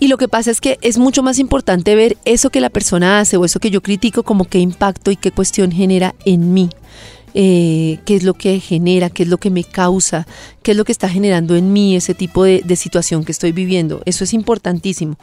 Y 0.00 0.08
lo 0.08 0.18
que 0.18 0.26
pasa 0.26 0.50
es 0.50 0.60
que 0.60 0.78
es 0.82 0.98
mucho 0.98 1.22
más 1.22 1.38
importante 1.38 1.94
ver 1.94 2.16
eso 2.24 2.50
que 2.50 2.60
la 2.60 2.68
persona 2.68 3.20
hace 3.20 3.36
o 3.36 3.44
eso 3.44 3.60
que 3.60 3.70
yo 3.70 3.80
critico 3.80 4.24
como 4.24 4.44
qué 4.44 4.58
impacto 4.58 5.12
y 5.12 5.16
qué 5.16 5.30
cuestión 5.30 5.70
genera 5.70 6.16
en 6.24 6.52
mí. 6.52 6.68
Eh, 7.32 8.00
qué 8.06 8.16
es 8.16 8.24
lo 8.24 8.34
que 8.34 8.58
genera, 8.58 9.08
qué 9.08 9.22
es 9.22 9.28
lo 9.28 9.38
que 9.38 9.50
me 9.50 9.62
causa, 9.62 10.26
qué 10.64 10.72
es 10.72 10.76
lo 10.76 10.84
que 10.84 10.90
está 10.90 11.08
generando 11.08 11.54
en 11.54 11.72
mí 11.72 11.94
ese 11.94 12.12
tipo 12.12 12.42
de, 12.42 12.60
de 12.64 12.74
situación 12.74 13.24
que 13.24 13.30
estoy 13.30 13.52
viviendo. 13.52 14.02
Eso 14.04 14.24
es 14.24 14.34
importantísimo. 14.34 15.16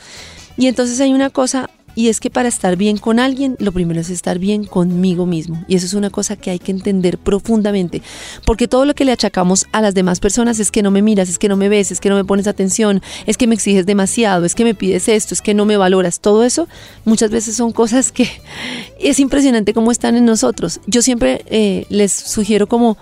Y 0.56 0.68
entonces 0.68 1.02
hay 1.02 1.14
una 1.14 1.30
cosa 1.30 1.70
y 1.98 2.10
es 2.10 2.20
que 2.20 2.30
para 2.30 2.48
estar 2.48 2.76
bien 2.78 3.00
con 3.00 3.20
alguien, 3.20 3.56
lo 3.58 3.72
primero 3.72 4.00
es 4.00 4.12
estar 4.12 4.38
bien 4.38 4.66
conmigo 4.66 5.26
mismo. 5.26 5.66
Y 5.68 5.76
eso 5.78 5.88
es 5.88 5.96
una 5.96 6.12
cosa 6.12 6.36
que 6.36 6.52
hay 6.52 6.60
que 6.60 6.72
entender 6.72 7.18
profundamente. 7.18 8.04
Porque 8.46 8.68
todo 8.68 8.86
lo 8.86 8.94
que 8.94 9.04
le 9.04 9.12
achacamos 9.12 9.66
a 9.72 9.82
las 9.82 9.96
demás 9.96 10.20
personas 10.20 10.60
es 10.60 10.70
que 10.70 10.84
no 10.84 10.92
me 10.92 11.02
miras, 11.02 11.28
es 11.28 11.40
que 11.40 11.50
no 11.50 11.58
me 11.58 11.70
ves, 11.70 11.92
es 11.92 12.00
que 12.00 12.10
no 12.10 12.16
me 12.16 12.24
pones 12.24 12.46
atención, 12.46 13.02
es 13.26 13.36
que 13.36 13.48
me 13.48 13.56
exiges 13.56 13.88
demasiado, 13.88 14.46
es 14.46 14.54
que 14.54 14.64
me 14.64 14.76
pides 14.76 15.08
esto, 15.08 15.34
es 15.34 15.42
que 15.42 15.56
no 15.56 15.66
me 15.66 15.76
valoras. 15.76 16.20
Todo 16.20 16.44
eso 16.44 16.68
muchas 17.04 17.32
veces 17.32 17.56
son 17.56 17.72
cosas 17.72 18.12
que 18.12 18.30
es 19.00 19.20
impresionante 19.20 19.74
cómo 19.74 19.92
están 19.92 20.16
en 20.16 20.26
nosotros. 20.26 20.82
Yo 20.86 21.02
siempre 21.02 21.46
eh, 21.48 21.88
les 21.90 22.12
sugiero 22.12 22.68
como 22.68 22.96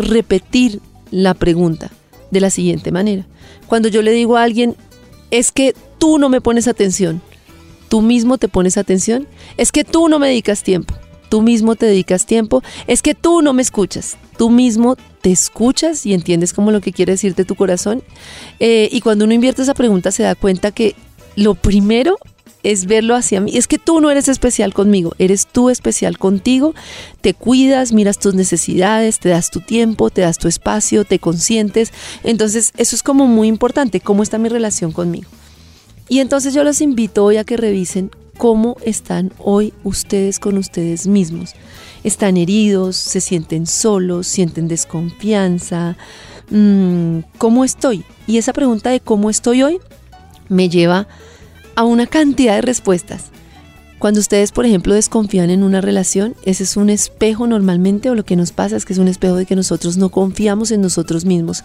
repetir 0.00 0.80
la 1.12 1.34
pregunta 1.34 1.92
de 2.32 2.40
la 2.40 2.50
siguiente 2.50 2.90
manera. 2.90 3.24
Cuando 3.68 3.86
yo 3.86 4.02
le 4.02 4.10
digo 4.10 4.36
a 4.36 4.42
alguien, 4.42 4.74
es 5.30 5.52
que 5.52 5.76
tú 5.98 6.18
no 6.18 6.28
me 6.28 6.40
pones 6.40 6.66
atención 6.66 7.22
tú 7.92 8.00
mismo 8.00 8.38
te 8.38 8.48
pones 8.48 8.78
atención, 8.78 9.28
es 9.58 9.70
que 9.70 9.84
tú 9.84 10.08
no 10.08 10.18
me 10.18 10.28
dedicas 10.28 10.62
tiempo, 10.62 10.94
tú 11.28 11.42
mismo 11.42 11.76
te 11.76 11.84
dedicas 11.84 12.24
tiempo, 12.24 12.62
es 12.86 13.02
que 13.02 13.14
tú 13.14 13.42
no 13.42 13.52
me 13.52 13.60
escuchas, 13.60 14.16
tú 14.38 14.48
mismo 14.48 14.96
te 15.20 15.30
escuchas 15.30 16.06
y 16.06 16.14
entiendes 16.14 16.54
como 16.54 16.70
lo 16.70 16.80
que 16.80 16.94
quiere 16.94 17.12
decirte 17.12 17.44
tu 17.44 17.54
corazón. 17.54 18.02
Eh, 18.60 18.88
y 18.90 19.02
cuando 19.02 19.26
uno 19.26 19.34
invierte 19.34 19.60
esa 19.60 19.74
pregunta 19.74 20.10
se 20.10 20.22
da 20.22 20.34
cuenta 20.34 20.70
que 20.70 20.96
lo 21.36 21.54
primero 21.54 22.16
es 22.62 22.86
verlo 22.86 23.14
hacia 23.14 23.42
mí. 23.42 23.58
Es 23.58 23.66
que 23.66 23.76
tú 23.76 24.00
no 24.00 24.10
eres 24.10 24.26
especial 24.26 24.72
conmigo, 24.72 25.12
eres 25.18 25.46
tú 25.46 25.68
especial 25.68 26.16
contigo. 26.16 26.74
Te 27.20 27.34
cuidas, 27.34 27.92
miras 27.92 28.18
tus 28.18 28.32
necesidades, 28.34 29.18
te 29.18 29.28
das 29.28 29.50
tu 29.50 29.60
tiempo, 29.60 30.08
te 30.08 30.22
das 30.22 30.38
tu 30.38 30.48
espacio, 30.48 31.04
te 31.04 31.18
consientes. 31.18 31.92
Entonces, 32.24 32.72
eso 32.78 32.96
es 32.96 33.02
como 33.02 33.26
muy 33.26 33.48
importante, 33.48 34.00
cómo 34.00 34.22
está 34.22 34.38
mi 34.38 34.48
relación 34.48 34.92
conmigo. 34.92 35.28
Y 36.08 36.20
entonces 36.20 36.54
yo 36.54 36.64
los 36.64 36.80
invito 36.80 37.24
hoy 37.24 37.36
a 37.36 37.44
que 37.44 37.56
revisen 37.56 38.10
cómo 38.36 38.76
están 38.84 39.32
hoy 39.38 39.72
ustedes 39.84 40.38
con 40.38 40.58
ustedes 40.58 41.06
mismos. 41.06 41.54
Están 42.04 42.36
heridos, 42.36 42.96
se 42.96 43.20
sienten 43.20 43.66
solos, 43.66 44.26
sienten 44.26 44.68
desconfianza. 44.68 45.96
Mm, 46.50 47.20
¿Cómo 47.38 47.64
estoy? 47.64 48.04
Y 48.26 48.38
esa 48.38 48.52
pregunta 48.52 48.90
de 48.90 49.00
cómo 49.00 49.30
estoy 49.30 49.62
hoy 49.62 49.78
me 50.48 50.68
lleva 50.68 51.06
a 51.76 51.84
una 51.84 52.06
cantidad 52.06 52.56
de 52.56 52.62
respuestas. 52.62 53.30
Cuando 54.02 54.18
ustedes, 54.18 54.50
por 54.50 54.66
ejemplo, 54.66 54.94
desconfían 54.94 55.48
en 55.50 55.62
una 55.62 55.80
relación, 55.80 56.34
ese 56.44 56.64
es 56.64 56.76
un 56.76 56.90
espejo 56.90 57.46
normalmente 57.46 58.10
o 58.10 58.16
lo 58.16 58.24
que 58.24 58.34
nos 58.34 58.50
pasa 58.50 58.76
es 58.76 58.84
que 58.84 58.94
es 58.94 58.98
un 58.98 59.06
espejo 59.06 59.36
de 59.36 59.46
que 59.46 59.54
nosotros 59.54 59.96
no 59.96 60.08
confiamos 60.08 60.72
en 60.72 60.80
nosotros 60.80 61.24
mismos. 61.24 61.62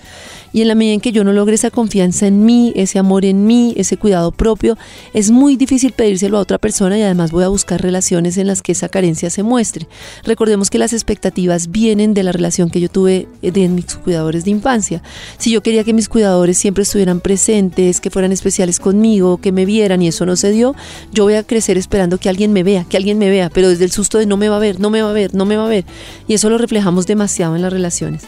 Y 0.53 0.61
en 0.61 0.67
la 0.67 0.75
medida 0.75 0.93
en 0.93 1.01
que 1.01 1.11
yo 1.11 1.23
no 1.23 1.33
logre 1.33 1.55
esa 1.55 1.71
confianza 1.71 2.27
en 2.27 2.45
mí, 2.45 2.73
ese 2.75 2.99
amor 2.99 3.25
en 3.25 3.47
mí, 3.47 3.73
ese 3.75 3.97
cuidado 3.97 4.31
propio, 4.31 4.77
es 5.15 5.31
muy 5.31 5.55
difícil 5.55 5.93
pedírselo 5.93 6.37
a 6.37 6.41
otra 6.41 6.59
persona 6.59 6.95
y 6.95 7.01
además 7.01 7.31
voy 7.31 7.43
a 7.43 7.47
buscar 7.47 7.81
relaciones 7.81 8.37
en 8.37 8.45
las 8.45 8.61
que 8.61 8.73
esa 8.73 8.87
carencia 8.87 9.31
se 9.31 9.41
muestre. 9.41 9.87
Recordemos 10.23 10.69
que 10.69 10.77
las 10.77 10.93
expectativas 10.93 11.71
vienen 11.71 12.13
de 12.13 12.21
la 12.21 12.33
relación 12.33 12.69
que 12.69 12.79
yo 12.79 12.87
tuve 12.87 13.27
de 13.41 13.67
mis 13.67 13.95
cuidadores 13.95 14.45
de 14.45 14.51
infancia. 14.51 15.01
Si 15.39 15.49
yo 15.49 15.63
quería 15.63 15.83
que 15.83 15.93
mis 15.93 16.07
cuidadores 16.07 16.59
siempre 16.59 16.83
estuvieran 16.83 17.19
presentes, 17.19 17.99
que 17.99 18.11
fueran 18.11 18.31
especiales 18.31 18.79
conmigo, 18.79 19.37
que 19.37 19.51
me 19.51 19.65
vieran 19.65 20.03
y 20.03 20.09
eso 20.09 20.27
no 20.27 20.35
se 20.35 20.51
dio, 20.51 20.75
yo 21.11 21.23
voy 21.23 21.33
a 21.33 21.41
crecer 21.41 21.79
esperando 21.79 22.19
que 22.27 22.31
alguien 22.31 22.51
me 22.51 22.63
vea, 22.63 22.83
que 22.83 22.97
alguien 22.97 23.17
me 23.19 23.29
vea, 23.29 23.49
pero 23.49 23.69
desde 23.69 23.85
el 23.85 23.91
susto 23.93 24.17
de 24.17 24.25
no 24.25 24.35
me 24.35 24.49
va 24.49 24.57
a 24.57 24.59
ver, 24.59 24.81
no 24.81 24.89
me 24.89 25.01
va 25.01 25.11
a 25.11 25.13
ver, 25.13 25.33
no 25.33 25.45
me 25.45 25.55
va 25.55 25.63
a 25.63 25.69
ver. 25.69 25.85
Y 26.27 26.33
eso 26.33 26.49
lo 26.49 26.57
reflejamos 26.57 27.07
demasiado 27.07 27.55
en 27.55 27.61
las 27.61 27.71
relaciones. 27.71 28.23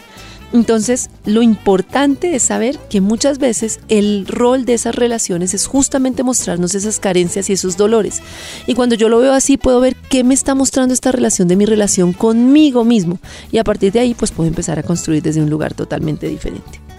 Entonces, 0.54 1.10
lo 1.26 1.42
importante 1.42 2.34
es 2.34 2.44
saber 2.44 2.78
que 2.88 3.02
muchas 3.02 3.36
veces 3.36 3.80
el 3.88 4.24
rol 4.26 4.64
de 4.64 4.72
esas 4.72 4.94
relaciones 4.94 5.52
es 5.52 5.66
justamente 5.66 6.22
mostrarnos 6.22 6.74
esas 6.74 6.98
carencias 6.98 7.50
y 7.50 7.52
esos 7.52 7.76
dolores. 7.76 8.22
Y 8.66 8.72
cuando 8.72 8.94
yo 8.94 9.10
lo 9.10 9.18
veo 9.18 9.34
así, 9.34 9.58
puedo 9.58 9.80
ver 9.80 9.94
qué 10.08 10.24
me 10.24 10.32
está 10.32 10.54
mostrando 10.54 10.94
esta 10.94 11.12
relación 11.12 11.46
de 11.46 11.56
mi 11.56 11.66
relación 11.66 12.14
conmigo 12.14 12.86
mismo. 12.86 13.18
Y 13.52 13.58
a 13.58 13.64
partir 13.64 13.92
de 13.92 14.00
ahí, 14.00 14.14
pues 14.14 14.30
puedo 14.30 14.48
empezar 14.48 14.78
a 14.78 14.82
construir 14.82 15.22
desde 15.22 15.42
un 15.42 15.50
lugar 15.50 15.74
totalmente 15.74 16.26
diferente. 16.26 16.89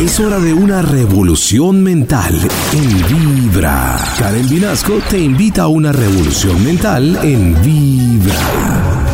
Es 0.00 0.18
hora 0.18 0.38
de 0.38 0.54
una 0.54 0.82
revolución 0.82 1.82
mental 1.82 2.34
en 2.72 3.50
Vibra. 3.50 3.98
Karen 4.18 4.48
Vinasco 4.48 5.00
te 5.10 5.18
invita 5.18 5.62
a 5.62 5.68
una 5.68 5.92
revolución 5.92 6.64
mental 6.64 7.18
en 7.22 7.60
Vibra. 7.62 9.09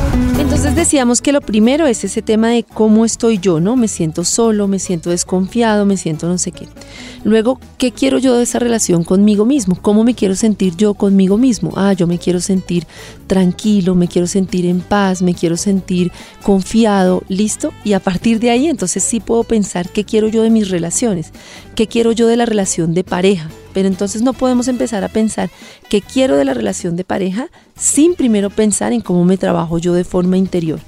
Entonces 0.57 0.75
decíamos 0.75 1.21
que 1.21 1.33
lo 1.33 1.43
primero 1.43 1.87
es 1.87 2.03
ese 2.03 2.23
tema 2.23 2.49
de 2.49 2.63
cómo 2.63 3.05
estoy 3.05 3.37
yo, 3.37 3.61
¿no? 3.61 3.77
Me 3.77 3.89
siento 3.89 4.25
solo, 4.25 4.69
me 4.69 4.79
siento 4.79 5.11
desconfiado, 5.11 5.85
me 5.85 5.99
siento 5.99 6.29
no 6.29 6.39
sé 6.39 6.51
qué. 6.51 6.67
Luego, 7.25 7.61
¿qué 7.77 7.93
quiero 7.93 8.17
yo 8.17 8.35
de 8.35 8.45
esa 8.45 8.59
relación 8.59 9.05
conmigo 9.05 9.45
mismo? 9.45 9.77
¿Cómo 9.83 10.03
me 10.03 10.15
quiero 10.15 10.35
sentir 10.35 10.75
yo 10.75 10.95
conmigo 10.95 11.37
mismo? 11.37 11.73
Ah, 11.77 11.93
yo 11.93 12.07
me 12.07 12.19
quiero 12.19 12.41
sentir 12.41 12.87
tranquilo, 13.27 13.95
me 13.95 14.09
quiero 14.09 14.27
sentir 14.27 14.65
en 14.65 14.81
paz, 14.81 15.21
me 15.21 15.35
quiero 15.35 15.59
sentir 15.59 16.11
confiado, 16.43 17.23
listo. 17.29 17.75
Y 17.85 17.93
a 17.93 18.01
partir 18.01 18.41
de 18.41 18.49
ahí, 18.49 18.69
entonces 18.69 19.05
sí 19.05 19.21
puedo 19.21 19.45
pensar 19.45 19.91
qué 19.91 20.05
quiero 20.05 20.29
yo 20.29 20.43
de 20.43 20.49
mis 20.49 20.71
relaciones, 20.71 21.33
qué 21.77 21.87
quiero 21.87 22.11
yo 22.11 22.27
de 22.27 22.37
la 22.37 22.47
relación 22.47 22.95
de 22.95 23.05
pareja. 23.05 23.49
Pero 23.73 23.87
entonces 23.87 24.23
no 24.23 24.33
podemos 24.33 24.67
empezar 24.67 25.05
a 25.05 25.09
pensar 25.09 25.51
qué 25.89 26.01
quiero 26.01 26.37
de 26.37 26.45
la 26.45 26.55
relación 26.55 26.97
de 26.97 27.05
pareja 27.05 27.49
sin 27.77 28.17
primero 28.17 28.51
pensar 28.51 28.93
en 28.93 29.03
cómo 29.03 29.25
me 29.25 29.37
trabajo 29.37 29.79
yo 29.79 29.93
de 29.93 30.03
forma 30.03 30.37
interior. 30.37 30.81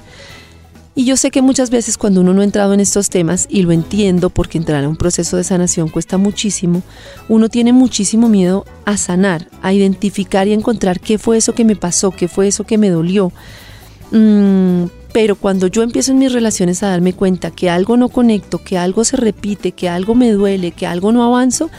Y 0.97 1.04
yo 1.04 1.16
sé 1.16 1.30
que 1.30 1.42
muchas 1.42 1.71
veces 1.71 1.97
cuando 1.97 2.23
uno 2.23 2.35
no 2.35 2.40
ha 2.40 2.45
entrado 2.45 2.75
en 2.75 2.80
estos 2.80 3.09
temas, 3.09 3.47
y 3.49 3.62
lo 3.62 3.71
entiendo 3.71 4.30
porque 4.30 4.59
entrar 4.59 4.83
a 4.83 4.88
un 4.88 4.97
proceso 4.97 5.37
de 5.37 5.45
sanación 5.45 5.90
cuesta 5.90 6.18
muchísimo, 6.18 6.83
uno 7.28 7.49
tiene 7.49 7.73
muchísimo 7.73 8.28
miedo 8.28 8.64
a 8.85 8.97
sanar, 8.97 9.47
a 9.62 9.73
identificar 9.73 10.49
y 10.49 10.54
encontrar 10.54 10.99
qué 10.99 11.16
fue 11.16 11.37
eso 11.37 11.52
que 11.52 11.64
me 11.64 11.76
pasó, 11.76 12.11
qué 12.11 12.26
fue 12.26 12.49
eso 12.49 12.64
que 12.64 12.78
me 12.78 12.90
dolió. 12.90 13.30
Mm, 14.11 14.87
pero 15.12 15.37
cuando 15.37 15.67
yo 15.67 15.83
empiezo 15.83 16.12
en 16.12 16.19
mis 16.19 16.33
relaciones 16.33 16.83
a 16.83 16.88
darme 16.88 17.12
cuenta 17.12 17.50
que 17.50 17.71
algo 17.71 17.97
no 17.97 18.09
conecto, 18.09 18.59
que 18.59 18.79
algo 18.79 19.05
se 19.05 19.17
repite, 19.17 19.73
que 19.73 19.88
algo 19.88 20.15
me 20.15 20.31
duele, 20.31 20.73
que 20.73 20.87
algo 20.87 21.12
no 21.12 21.25
avanzo, 21.25 21.71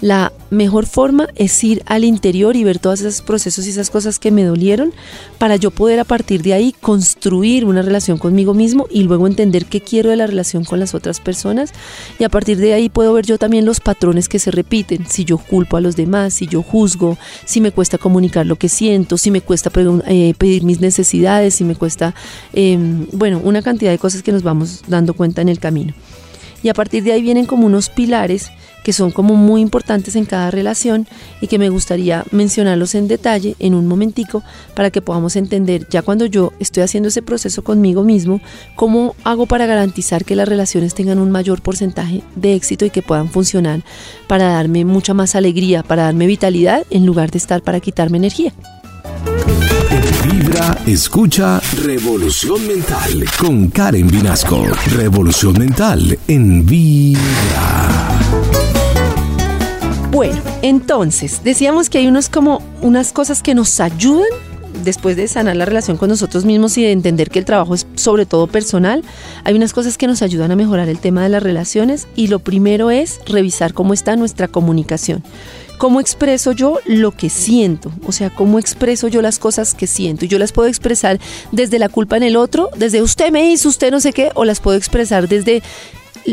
la 0.00 0.32
mejor 0.50 0.86
forma 0.86 1.28
es 1.34 1.62
ir 1.64 1.82
al 1.86 2.04
interior 2.04 2.56
y 2.56 2.64
ver 2.64 2.78
todos 2.78 3.00
esos 3.00 3.20
procesos 3.20 3.66
y 3.66 3.70
esas 3.70 3.90
cosas 3.90 4.18
que 4.18 4.30
me 4.30 4.44
dolieron 4.44 4.92
para 5.38 5.56
yo 5.56 5.70
poder 5.70 6.00
a 6.00 6.04
partir 6.04 6.42
de 6.42 6.54
ahí 6.54 6.74
construir 6.80 7.64
una 7.64 7.82
relación 7.82 8.18
conmigo 8.18 8.54
mismo 8.54 8.86
y 8.90 9.02
luego 9.02 9.26
entender 9.26 9.66
qué 9.66 9.80
quiero 9.80 10.10
de 10.10 10.16
la 10.16 10.26
relación 10.26 10.64
con 10.64 10.80
las 10.80 10.94
otras 10.94 11.20
personas 11.20 11.72
y 12.18 12.24
a 12.24 12.28
partir 12.28 12.58
de 12.58 12.74
ahí 12.74 12.88
puedo 12.88 13.12
ver 13.12 13.26
yo 13.26 13.38
también 13.38 13.64
los 13.64 13.80
patrones 13.80 14.28
que 14.28 14.38
se 14.38 14.50
repiten, 14.50 15.06
si 15.06 15.24
yo 15.24 15.38
culpo 15.38 15.76
a 15.76 15.80
los 15.80 15.96
demás, 15.96 16.34
si 16.34 16.46
yo 16.46 16.62
juzgo, 16.62 17.18
si 17.44 17.60
me 17.60 17.72
cuesta 17.72 17.98
comunicar 17.98 18.46
lo 18.46 18.56
que 18.56 18.68
siento, 18.68 19.18
si 19.18 19.30
me 19.30 19.40
cuesta 19.40 19.70
eh, 20.06 20.34
pedir 20.38 20.62
mis 20.64 20.80
necesidades, 20.80 21.54
si 21.54 21.64
me 21.64 21.74
cuesta, 21.74 22.14
em, 22.52 23.06
bueno, 23.12 23.40
una 23.42 23.62
cantidad 23.62 23.90
de 23.90 23.98
cosas 23.98 24.22
que 24.22 24.32
nos 24.32 24.42
vamos 24.42 24.82
dando 24.86 25.14
cuenta 25.14 25.42
en 25.42 25.48
el 25.48 25.58
camino. 25.58 25.92
Y 26.62 26.68
a 26.68 26.74
partir 26.74 27.04
de 27.04 27.12
ahí 27.12 27.22
vienen 27.22 27.46
como 27.46 27.66
unos 27.66 27.88
pilares 27.88 28.50
que 28.84 28.92
son 28.92 29.10
como 29.10 29.34
muy 29.34 29.60
importantes 29.60 30.16
en 30.16 30.24
cada 30.24 30.50
relación 30.50 31.06
y 31.40 31.46
que 31.46 31.58
me 31.58 31.68
gustaría 31.68 32.24
mencionarlos 32.30 32.94
en 32.94 33.08
detalle 33.08 33.56
en 33.58 33.74
un 33.74 33.86
momentico 33.86 34.42
para 34.74 34.90
que 34.90 35.02
podamos 35.02 35.36
entender 35.36 35.86
ya 35.90 36.02
cuando 36.02 36.26
yo 36.26 36.52
estoy 36.58 36.82
haciendo 36.82 37.08
ese 37.08 37.22
proceso 37.22 37.62
conmigo 37.62 38.02
mismo, 38.02 38.40
cómo 38.76 39.14
hago 39.24 39.46
para 39.46 39.66
garantizar 39.66 40.24
que 40.24 40.36
las 40.36 40.48
relaciones 40.48 40.94
tengan 40.94 41.18
un 41.18 41.30
mayor 41.30 41.62
porcentaje 41.62 42.22
de 42.34 42.54
éxito 42.54 42.84
y 42.84 42.90
que 42.90 43.02
puedan 43.02 43.28
funcionar 43.28 43.82
para 44.26 44.52
darme 44.52 44.84
mucha 44.84 45.14
más 45.14 45.34
alegría, 45.34 45.82
para 45.82 46.04
darme 46.04 46.26
vitalidad 46.26 46.84
en 46.90 47.06
lugar 47.06 47.30
de 47.30 47.38
estar 47.38 47.62
para 47.62 47.80
quitarme 47.80 48.18
energía. 48.18 48.52
Vibra, 50.24 50.76
escucha 50.86 51.60
Revolución 51.84 52.66
Mental 52.66 53.24
con 53.38 53.68
Karen 53.68 54.08
Vinasco. 54.08 54.64
Revolución 54.96 55.54
Mental 55.58 56.18
en 56.26 56.66
Vibra. 56.66 58.18
Bueno, 60.10 60.40
entonces, 60.62 61.42
decíamos 61.44 61.88
que 61.88 61.98
hay 61.98 62.08
unos 62.08 62.28
como 62.28 62.60
unas 62.82 63.12
cosas 63.12 63.42
que 63.42 63.54
nos 63.54 63.78
ayudan 63.78 64.28
después 64.84 65.16
de 65.16 65.28
sanar 65.28 65.56
la 65.56 65.64
relación 65.64 65.96
con 65.96 66.08
nosotros 66.08 66.44
mismos 66.44 66.76
y 66.78 66.82
de 66.82 66.92
entender 66.92 67.30
que 67.30 67.38
el 67.38 67.44
trabajo 67.44 67.74
es 67.74 67.86
sobre 67.94 68.26
todo 68.26 68.46
personal, 68.46 69.04
hay 69.44 69.54
unas 69.54 69.72
cosas 69.72 69.98
que 69.98 70.06
nos 70.06 70.22
ayudan 70.22 70.50
a 70.50 70.56
mejorar 70.56 70.88
el 70.88 70.98
tema 70.98 71.22
de 71.22 71.28
las 71.28 71.42
relaciones 71.42 72.08
y 72.16 72.28
lo 72.28 72.38
primero 72.38 72.90
es 72.90 73.20
revisar 73.26 73.74
cómo 73.74 73.94
está 73.94 74.16
nuestra 74.16 74.48
comunicación. 74.48 75.22
¿Cómo 75.78 76.00
expreso 76.00 76.50
yo 76.50 76.80
lo 76.86 77.12
que 77.12 77.30
siento? 77.30 77.92
O 78.04 78.10
sea, 78.10 78.30
¿cómo 78.30 78.58
expreso 78.58 79.06
yo 79.06 79.22
las 79.22 79.38
cosas 79.38 79.74
que 79.74 79.86
siento? 79.86 80.24
Y 80.24 80.28
yo 80.28 80.40
las 80.40 80.50
puedo 80.50 80.68
expresar 80.68 81.20
desde 81.52 81.78
la 81.78 81.88
culpa 81.88 82.16
en 82.16 82.24
el 82.24 82.36
otro, 82.36 82.68
desde 82.76 83.00
usted 83.00 83.30
me 83.30 83.52
hizo, 83.52 83.68
usted 83.68 83.92
no 83.92 84.00
sé 84.00 84.12
qué, 84.12 84.30
o 84.34 84.44
las 84.44 84.58
puedo 84.58 84.76
expresar 84.76 85.28
desde 85.28 85.62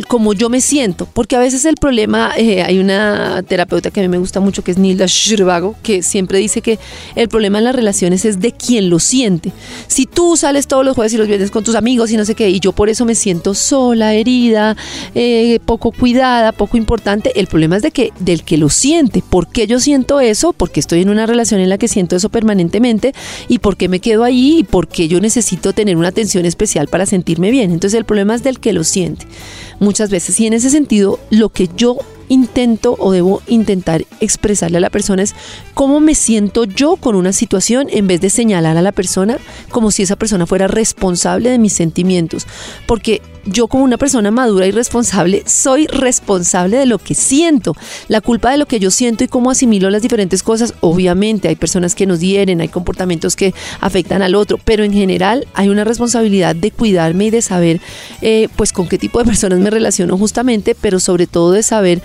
como 0.03 0.33
yo 0.33 0.49
me 0.49 0.61
siento, 0.61 1.07
porque 1.13 1.35
a 1.35 1.39
veces 1.39 1.65
el 1.65 1.75
problema, 1.75 2.33
eh, 2.37 2.63
hay 2.63 2.79
una 2.79 3.43
terapeuta 3.43 3.91
que 3.91 3.99
a 3.99 4.03
mí 4.03 4.09
me 4.09 4.17
gusta 4.17 4.39
mucho, 4.39 4.63
que 4.63 4.71
es 4.71 4.77
Nilda 4.77 5.05
Shirvago, 5.07 5.75
que 5.83 6.03
siempre 6.03 6.39
dice 6.39 6.61
que 6.61 6.79
el 7.15 7.29
problema 7.29 7.59
en 7.59 7.63
las 7.65 7.75
relaciones 7.75 8.25
es 8.25 8.39
de 8.39 8.51
quien 8.51 8.89
lo 8.89 8.99
siente. 8.99 9.51
Si 9.87 10.05
tú 10.05 10.37
sales 10.37 10.67
todos 10.67 10.83
los 10.83 10.95
jueves 10.95 11.13
y 11.13 11.17
los 11.17 11.27
viernes 11.27 11.51
con 11.51 11.63
tus 11.63 11.75
amigos 11.75 12.11
y 12.11 12.17
no 12.17 12.25
sé 12.25 12.35
qué, 12.35 12.49
y 12.49 12.59
yo 12.59 12.71
por 12.71 12.89
eso 12.89 13.05
me 13.05 13.15
siento 13.15 13.53
sola, 13.53 14.13
herida, 14.13 14.75
eh, 15.13 15.59
poco 15.65 15.91
cuidada, 15.91 16.51
poco 16.51 16.77
importante, 16.77 17.39
el 17.39 17.47
problema 17.47 17.77
es 17.77 17.81
de 17.81 17.91
que, 17.91 18.11
del 18.19 18.43
que 18.43 18.57
lo 18.57 18.69
siente. 18.69 19.23
¿Por 19.27 19.47
qué 19.47 19.67
yo 19.67 19.79
siento 19.79 20.19
eso? 20.19 20.53
Porque 20.53 20.79
estoy 20.79 21.01
en 21.01 21.09
una 21.09 21.25
relación 21.25 21.61
en 21.61 21.69
la 21.69 21.77
que 21.77 21.87
siento 21.87 22.15
eso 22.15 22.29
permanentemente 22.29 23.13
y 23.47 23.59
por 23.59 23.77
qué 23.77 23.87
me 23.87 23.99
quedo 23.99 24.23
ahí 24.23 24.59
y 24.59 24.63
por 24.63 24.87
qué 24.87 25.07
yo 25.07 25.19
necesito 25.19 25.73
tener 25.73 25.97
una 25.97 26.09
atención 26.09 26.45
especial 26.45 26.87
para 26.87 27.05
sentirme 27.05 27.51
bien. 27.51 27.71
Entonces 27.71 27.97
el 27.97 28.05
problema 28.05 28.35
es 28.35 28.43
del 28.43 28.59
que 28.59 28.73
lo 28.73 28.83
siente 28.83 29.25
muchas 29.85 30.09
veces. 30.09 30.37
Y 30.41 30.47
en 30.47 30.53
ese 30.53 30.69
sentido, 30.69 31.19
lo 31.29 31.47
que 31.49 31.69
yo 31.77 31.97
intento 32.27 32.95
o 32.99 33.11
debo 33.11 33.41
intentar 33.47 34.03
expresarle 34.19 34.77
a 34.77 34.81
la 34.81 34.89
persona 34.89 35.21
es 35.21 35.35
cómo 35.73 35.99
me 35.99 36.15
siento 36.15 36.65
yo 36.65 36.95
con 36.95 37.15
una 37.15 37.31
situación 37.31 37.87
en 37.91 38.07
vez 38.07 38.19
de 38.19 38.29
señalar 38.29 38.77
a 38.77 38.81
la 38.81 38.91
persona 38.91 39.37
como 39.69 39.91
si 39.91 40.03
esa 40.03 40.15
persona 40.15 40.47
fuera 40.47 40.67
responsable 40.67 41.49
de 41.51 41.59
mis 41.59 41.73
sentimientos. 41.73 42.47
Porque 42.87 43.21
yo 43.45 43.67
como 43.67 43.83
una 43.83 43.97
persona 43.97 44.31
madura 44.31 44.67
y 44.67 44.71
responsable 44.71 45.43
soy 45.45 45.87
responsable 45.87 46.77
de 46.77 46.85
lo 46.85 46.97
que 46.97 47.15
siento. 47.15 47.75
La 48.07 48.21
culpa 48.21 48.51
de 48.51 48.57
lo 48.57 48.65
que 48.65 48.79
yo 48.79 48.91
siento 48.91 49.23
y 49.23 49.27
cómo 49.27 49.51
asimilo 49.51 49.89
las 49.89 50.01
diferentes 50.01 50.43
cosas, 50.43 50.73
obviamente 50.81 51.47
hay 51.47 51.55
personas 51.55 51.95
que 51.95 52.05
nos 52.05 52.19
hieren, 52.19 52.61
hay 52.61 52.67
comportamientos 52.67 53.35
que 53.35 53.53
afectan 53.81 54.21
al 54.21 54.35
otro, 54.35 54.59
pero 54.63 54.83
en 54.83 54.93
general 54.93 55.47
hay 55.53 55.69
una 55.69 55.83
responsabilidad 55.83 56.55
de 56.55 56.71
cuidarme 56.71 57.25
y 57.25 57.29
de 57.29 57.41
saber 57.41 57.81
eh, 58.21 58.49
pues 58.55 58.71
con 58.73 58.87
qué 58.87 58.97
tipo 58.97 59.19
de 59.19 59.25
personas 59.25 59.59
me 59.59 59.69
relaciono 59.69 60.17
justamente, 60.17 60.75
pero 60.75 60.99
sobre 60.99 61.27
todo 61.27 61.51
de 61.51 61.63
saber 61.63 62.01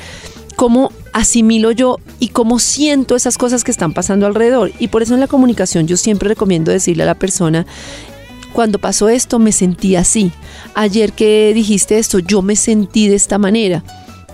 cómo 0.56 0.92
asimilo 1.12 1.70
yo 1.73 1.99
y 2.18 2.28
cómo 2.28 2.59
siento 2.59 3.16
esas 3.16 3.38
cosas 3.38 3.64
que 3.64 3.70
están 3.70 3.94
pasando 3.94 4.26
alrededor. 4.26 4.73
Y 4.78 4.88
por 4.88 5.02
eso 5.02 5.14
en 5.14 5.20
la 5.20 5.26
comunicación 5.26 5.87
yo 5.87 5.97
siempre 5.97 6.28
recomiendo 6.28 6.70
decirle 6.70 7.02
a 7.04 7.06
la 7.06 7.14
persona, 7.14 7.66
cuando 8.50 8.78
pasó 8.78 9.09
esto 9.09 9.38
me 9.38 9.52
sentí 9.52 9.97
así. 9.97 10.33
Ayer 10.75 11.12
que 11.12 11.52
dijiste 11.54 11.99
esto, 11.99 12.19
yo 12.19 12.42
me 12.42 12.57
sentí 12.57 13.09
de 13.09 13.16
esta 13.16 13.38
manera. 13.38 13.83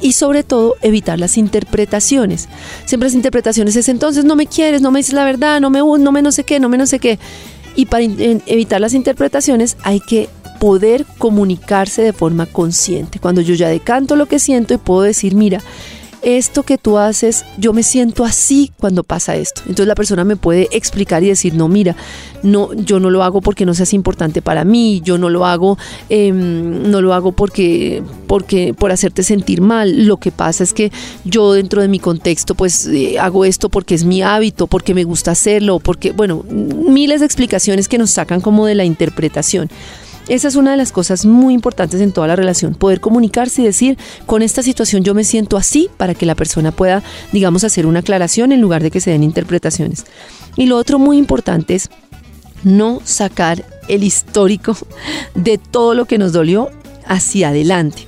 Y 0.01 0.13
sobre 0.13 0.43
todo 0.43 0.75
evitar 0.83 1.19
las 1.19 1.39
interpretaciones. 1.39 2.49
Siempre 2.85 3.09
las 3.09 3.15
interpretaciones 3.15 3.77
es 3.77 3.89
entonces 3.89 4.25
no 4.25 4.37
me 4.37 4.47
quieres, 4.47 4.83
no 4.83 4.91
me 4.91 4.99
dices 4.99 5.15
la 5.15 5.25
verdad, 5.25 5.61
no 5.61 5.71
me, 5.71 5.79
no 5.79 6.13
me 6.13 6.23
no 6.23 6.33
sé 6.33 6.45
qué, 6.45 6.61
no 6.61 6.69
me 6.69 6.77
no 6.77 6.87
sé 6.87 6.99
qué. 6.99 7.19
Y 7.77 7.87
para 7.87 8.05
evitar 8.05 8.81
las 8.81 8.95
interpretaciones 8.95 9.77
hay 9.83 10.01
que 10.01 10.29
poder 10.59 11.05
comunicarse 11.19 12.03
de 12.03 12.13
forma 12.13 12.47
consciente. 12.47 13.19
Cuando 13.19 13.41
yo 13.41 13.55
ya 13.55 13.69
decanto 13.69 14.17
lo 14.17 14.27
que 14.27 14.39
siento 14.39 14.75
y 14.75 14.79
puedo 14.79 15.03
decir, 15.03 15.35
mira, 15.35 15.63
esto 16.27 16.65
que 16.65 16.77
tú 16.77 16.99
haces, 16.99 17.45
yo 17.57 17.73
me 17.73 17.85
siento 17.85 18.25
así 18.25 18.73
cuando 18.81 19.05
pasa 19.05 19.37
esto. 19.37 19.61
Entonces 19.61 19.87
la 19.87 19.95
persona 19.95 20.25
me 20.25 20.35
puede 20.35 20.67
explicar 20.73 21.23
y 21.23 21.29
decir, 21.29 21.55
no, 21.55 21.69
mira, 21.69 21.95
no, 22.43 22.73
yo 22.75 22.99
no 22.99 23.11
lo 23.11 23.23
hago 23.23 23.41
porque 23.41 23.65
no 23.65 23.75
seas 23.75 23.95
importante 23.95 24.43
para 24.43 24.65
mí, 24.65 25.01
yo 25.05 25.19
no 25.19 25.31
lo 25.31 25.47
hago, 25.47 25.79
em, 26.09 26.91
no 26.91 27.01
lo 27.01 27.15
hago 27.15 27.31
porque, 27.31 28.03
porque, 28.27 28.75
por 28.75 28.91
hacerte 28.91 29.23
sentir 29.23 29.61
mal. 29.61 30.07
Lo 30.07 30.17
que 30.17 30.33
pasa 30.33 30.65
es 30.65 30.73
que 30.73 30.91
yo 31.25 31.53
dentro 31.53 31.81
de 31.81 31.87
mi 31.87 32.01
contexto, 32.01 32.57
pues 32.57 32.89
eh, 32.89 33.21
hago 33.21 33.45
esto 33.45 33.69
porque 33.69 33.95
es 33.95 34.05
mi 34.05 34.21
hábito, 34.21 34.67
porque 34.67 34.95
me 34.95 35.05
gusta 35.05 35.31
hacerlo, 35.31 35.79
porque, 35.79 36.11
bueno, 36.11 36.45
miles 36.51 37.21
de 37.21 37.27
explicaciones 37.27 37.87
que 37.87 37.99
nos 37.99 38.11
sacan 38.11 38.41
como 38.41 38.67
de 38.67 38.75
la 38.75 38.85
interpretación. 38.85 39.71
Esa 40.29 40.49
es 40.49 40.57
una 40.57 40.73
de 40.73 40.77
las 40.77 40.91
cosas 40.91 41.25
muy 41.25 41.55
importantes 41.55 42.01
en 42.01 42.13
toda 42.13 42.27
la 42.27 42.35
relación, 42.35 42.75
poder 42.75 43.01
comunicarse 43.01 43.63
y 43.63 43.65
decir, 43.65 43.97
con 44.27 44.43
esta 44.43 44.63
situación 44.63 45.05
yo 45.05 45.15
me 45.15 45.23
siento 45.23 45.57
así 45.57 45.89
para 45.97 46.15
que 46.15 46.27
la 46.27 46.35
persona 46.35 46.73
pueda, 46.73 47.05
digamos, 47.33 47.63
hacer 47.63 47.87
una 47.87 48.01
aclaración 48.01 48.51
en 48.51 48.61
lugar 48.61 48.83
de 48.83 48.91
que 48.91 49.01
se 49.01 49.13
den 49.13 49.23
interpretaciones. 49.23 50.05
Y 50.57 50.67
lo 50.67 50.79
otro 50.79 50.99
muy 50.99 51.17
importante 51.17 51.77
es 51.77 51.91
no 52.65 53.01
sacar 53.05 53.65
el 53.89 54.03
histórico 54.03 54.77
de 55.37 55.59
todo 55.59 55.95
lo 55.95 56.07
que 56.07 56.19
nos 56.19 56.33
dolió 56.33 56.71
hacia 57.07 57.51
adelante 57.51 58.06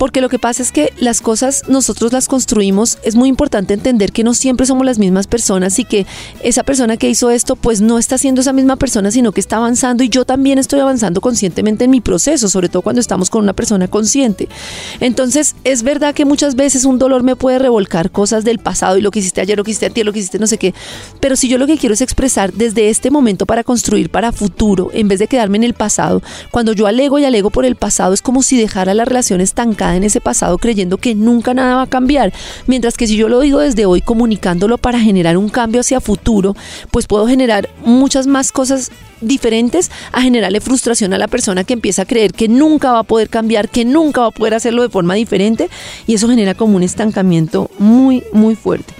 porque 0.00 0.22
lo 0.22 0.30
que 0.30 0.38
pasa 0.38 0.62
es 0.62 0.72
que 0.72 0.94
las 0.98 1.20
cosas 1.20 1.64
nosotros 1.68 2.10
las 2.10 2.26
construimos, 2.26 2.96
es 3.02 3.16
muy 3.16 3.28
importante 3.28 3.74
entender 3.74 4.12
que 4.12 4.24
no 4.24 4.32
siempre 4.32 4.64
somos 4.64 4.86
las 4.86 4.98
mismas 4.98 5.26
personas 5.26 5.78
y 5.78 5.84
que 5.84 6.06
esa 6.42 6.62
persona 6.62 6.96
que 6.96 7.10
hizo 7.10 7.28
esto 7.28 7.54
pues 7.54 7.82
no 7.82 7.98
está 7.98 8.16
siendo 8.16 8.40
esa 8.40 8.54
misma 8.54 8.76
persona, 8.76 9.10
sino 9.10 9.32
que 9.32 9.42
está 9.42 9.56
avanzando 9.56 10.02
y 10.02 10.08
yo 10.08 10.24
también 10.24 10.58
estoy 10.58 10.80
avanzando 10.80 11.20
conscientemente 11.20 11.84
en 11.84 11.90
mi 11.90 12.00
proceso, 12.00 12.48
sobre 12.48 12.70
todo 12.70 12.80
cuando 12.80 12.98
estamos 12.98 13.28
con 13.28 13.44
una 13.44 13.52
persona 13.52 13.88
consciente. 13.88 14.48
Entonces, 15.00 15.54
es 15.64 15.82
verdad 15.82 16.14
que 16.14 16.24
muchas 16.24 16.54
veces 16.54 16.86
un 16.86 16.98
dolor 16.98 17.22
me 17.22 17.36
puede 17.36 17.58
revolcar 17.58 18.10
cosas 18.10 18.42
del 18.42 18.58
pasado 18.58 18.96
y 18.96 19.02
lo 19.02 19.10
que 19.10 19.18
hiciste 19.18 19.42
ayer, 19.42 19.58
lo 19.58 19.64
que 19.64 19.72
hiciste 19.72 19.84
a 19.84 19.90
ti, 19.90 20.02
lo 20.02 20.14
que 20.14 20.20
hiciste 20.20 20.38
no 20.38 20.46
sé 20.46 20.56
qué, 20.56 20.72
pero 21.20 21.36
si 21.36 21.46
yo 21.46 21.58
lo 21.58 21.66
que 21.66 21.76
quiero 21.76 21.92
es 21.92 22.00
expresar 22.00 22.54
desde 22.54 22.88
este 22.88 23.10
momento 23.10 23.44
para 23.44 23.64
construir 23.64 24.08
para 24.08 24.32
futuro, 24.32 24.88
en 24.94 25.08
vez 25.08 25.18
de 25.18 25.28
quedarme 25.28 25.58
en 25.58 25.64
el 25.64 25.74
pasado, 25.74 26.22
cuando 26.50 26.72
yo 26.72 26.86
alego 26.86 27.18
y 27.18 27.26
alego 27.26 27.50
por 27.50 27.66
el 27.66 27.76
pasado, 27.76 28.14
es 28.14 28.22
como 28.22 28.42
si 28.42 28.56
dejara 28.56 28.94
la 28.94 29.04
relación 29.04 29.42
estancada 29.42 29.89
en 29.96 30.04
ese 30.04 30.20
pasado 30.20 30.58
creyendo 30.58 30.98
que 30.98 31.14
nunca 31.14 31.54
nada 31.54 31.76
va 31.76 31.82
a 31.82 31.86
cambiar. 31.86 32.32
Mientras 32.66 32.96
que 32.96 33.06
si 33.06 33.16
yo 33.16 33.28
lo 33.28 33.40
digo 33.40 33.60
desde 33.60 33.86
hoy 33.86 34.00
comunicándolo 34.00 34.78
para 34.78 35.00
generar 35.00 35.36
un 35.36 35.48
cambio 35.48 35.80
hacia 35.80 36.00
futuro, 36.00 36.56
pues 36.90 37.06
puedo 37.06 37.26
generar 37.26 37.68
muchas 37.84 38.26
más 38.26 38.52
cosas 38.52 38.90
diferentes 39.20 39.90
a 40.12 40.22
generarle 40.22 40.60
frustración 40.60 41.12
a 41.12 41.18
la 41.18 41.28
persona 41.28 41.64
que 41.64 41.74
empieza 41.74 42.02
a 42.02 42.06
creer 42.06 42.32
que 42.32 42.48
nunca 42.48 42.92
va 42.92 43.00
a 43.00 43.04
poder 43.04 43.28
cambiar, 43.28 43.68
que 43.68 43.84
nunca 43.84 44.22
va 44.22 44.28
a 44.28 44.32
poder 44.32 44.54
hacerlo 44.54 44.82
de 44.82 44.88
forma 44.88 45.14
diferente 45.14 45.68
y 46.06 46.14
eso 46.14 46.28
genera 46.28 46.54
como 46.54 46.76
un 46.76 46.82
estancamiento 46.82 47.70
muy, 47.78 48.24
muy 48.32 48.54
fuerte. 48.54 48.94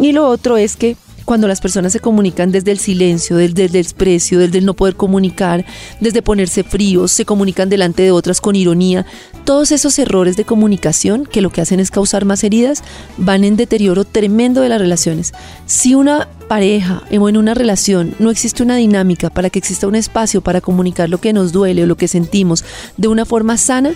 Y 0.00 0.12
lo 0.12 0.26
otro 0.28 0.56
es 0.56 0.76
que 0.76 0.96
cuando 1.28 1.46
las 1.46 1.60
personas 1.60 1.92
se 1.92 2.00
comunican 2.00 2.52
desde 2.52 2.70
el 2.70 2.78
silencio, 2.78 3.36
desde 3.36 3.66
el 3.66 3.72
desprecio, 3.72 4.38
desde 4.38 4.56
el 4.56 4.64
no 4.64 4.72
poder 4.72 4.96
comunicar, 4.96 5.66
desde 6.00 6.22
ponerse 6.22 6.64
fríos, 6.64 7.12
se 7.12 7.26
comunican 7.26 7.68
delante 7.68 8.02
de 8.02 8.12
otras 8.12 8.40
con 8.40 8.56
ironía, 8.56 9.04
todos 9.44 9.70
esos 9.70 9.98
errores 9.98 10.36
de 10.38 10.46
comunicación 10.46 11.26
que 11.26 11.42
lo 11.42 11.50
que 11.50 11.60
hacen 11.60 11.80
es 11.80 11.90
causar 11.90 12.24
más 12.24 12.44
heridas, 12.44 12.82
van 13.18 13.44
en 13.44 13.56
deterioro 13.56 14.04
tremendo 14.04 14.62
de 14.62 14.70
las 14.70 14.80
relaciones. 14.80 15.34
Si 15.66 15.94
una 15.94 16.28
pareja 16.48 17.02
o 17.10 17.28
en 17.28 17.36
una 17.36 17.52
relación 17.52 18.14
no 18.18 18.30
existe 18.30 18.62
una 18.62 18.76
dinámica 18.76 19.28
para 19.28 19.50
que 19.50 19.58
exista 19.58 19.86
un 19.86 19.96
espacio 19.96 20.40
para 20.40 20.62
comunicar 20.62 21.10
lo 21.10 21.18
que 21.18 21.34
nos 21.34 21.52
duele 21.52 21.82
o 21.82 21.86
lo 21.86 21.98
que 21.98 22.08
sentimos 22.08 22.64
de 22.96 23.08
una 23.08 23.26
forma 23.26 23.58
sana, 23.58 23.92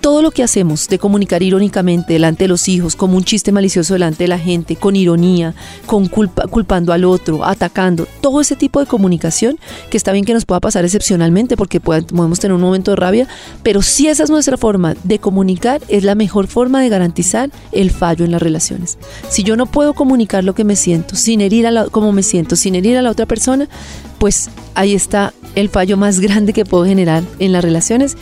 todo 0.00 0.22
lo 0.22 0.30
que 0.30 0.42
hacemos 0.42 0.88
de 0.88 0.98
comunicar 0.98 1.42
irónicamente 1.42 2.12
delante 2.12 2.44
de 2.44 2.48
los 2.48 2.68
hijos, 2.68 2.96
como 2.96 3.16
un 3.16 3.24
chiste 3.24 3.52
malicioso 3.52 3.94
delante 3.94 4.24
de 4.24 4.28
la 4.28 4.38
gente, 4.38 4.76
con 4.76 4.96
ironía, 4.96 5.54
con 5.86 6.08
culpa, 6.08 6.46
culpando 6.46 6.92
al 6.92 7.04
otro, 7.04 7.44
atacando, 7.44 8.06
todo 8.20 8.40
ese 8.40 8.56
tipo 8.56 8.80
de 8.80 8.86
comunicación, 8.86 9.58
que 9.90 9.96
está 9.96 10.12
bien 10.12 10.24
que 10.24 10.34
nos 10.34 10.44
pueda 10.44 10.60
pasar 10.60 10.84
excepcionalmente 10.84 11.56
porque 11.56 11.80
podemos 11.80 12.40
tener 12.40 12.54
un 12.54 12.60
momento 12.60 12.92
de 12.92 12.96
rabia, 12.96 13.28
pero 13.62 13.82
si 13.82 14.08
esa 14.08 14.24
es 14.24 14.30
nuestra 14.30 14.56
forma 14.56 14.94
de 15.04 15.18
comunicar, 15.18 15.80
es 15.88 16.04
la 16.04 16.14
mejor 16.14 16.46
forma 16.46 16.80
de 16.80 16.88
garantizar 16.88 17.50
el 17.72 17.90
fallo 17.90 18.24
en 18.24 18.30
las 18.30 18.42
relaciones. 18.42 18.98
Si 19.28 19.42
yo 19.42 19.56
no 19.56 19.66
puedo 19.66 19.94
comunicar 19.94 20.44
lo 20.44 20.54
que 20.54 20.64
me 20.64 20.76
siento, 20.76 21.16
sin 21.16 21.40
herir 21.40 21.66
a 21.66 21.70
la, 21.70 21.86
me 22.12 22.22
siento, 22.22 22.56
sin 22.56 22.74
herir 22.74 22.96
a 22.96 23.02
la 23.02 23.10
otra 23.10 23.26
persona, 23.26 23.68
pues 24.18 24.50
ahí 24.74 24.94
está 24.94 25.32
el 25.54 25.68
fallo 25.68 25.96
más 25.96 26.20
grande 26.26 26.52
que 26.52 26.64
puedo 26.64 26.84
generar 26.84 27.22
en 27.38 27.52
las 27.52 27.64
relaciones 27.64 28.16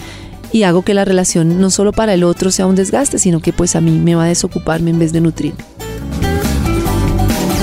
y 0.54 0.62
hago 0.62 0.82
que 0.82 0.94
la 0.94 1.04
relación 1.04 1.60
no 1.60 1.68
solo 1.68 1.90
para 1.90 2.14
el 2.14 2.22
otro 2.22 2.52
sea 2.52 2.66
un 2.66 2.76
desgaste, 2.76 3.18
sino 3.18 3.40
que 3.40 3.52
pues 3.52 3.74
a 3.74 3.80
mí 3.80 3.90
me 3.90 4.14
va 4.14 4.22
a 4.22 4.28
desocuparme 4.28 4.90
en 4.90 5.00
vez 5.00 5.12
de 5.12 5.20
nutrirme. 5.20 5.58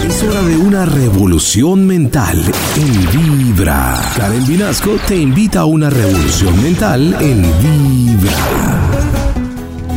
Es 0.05 0.21
hora 0.23 0.41
de 0.41 0.57
una 0.57 0.85
revolución 0.85 1.87
mental 1.87 2.37
en 2.75 3.45
Vibra. 3.47 3.97
Karen 4.17 4.45
Vinasco 4.45 4.97
te 5.07 5.15
invita 5.15 5.61
a 5.61 5.65
una 5.65 5.89
revolución 5.89 6.61
mental 6.61 7.15
en 7.21 7.41
Vibra. 7.61 8.35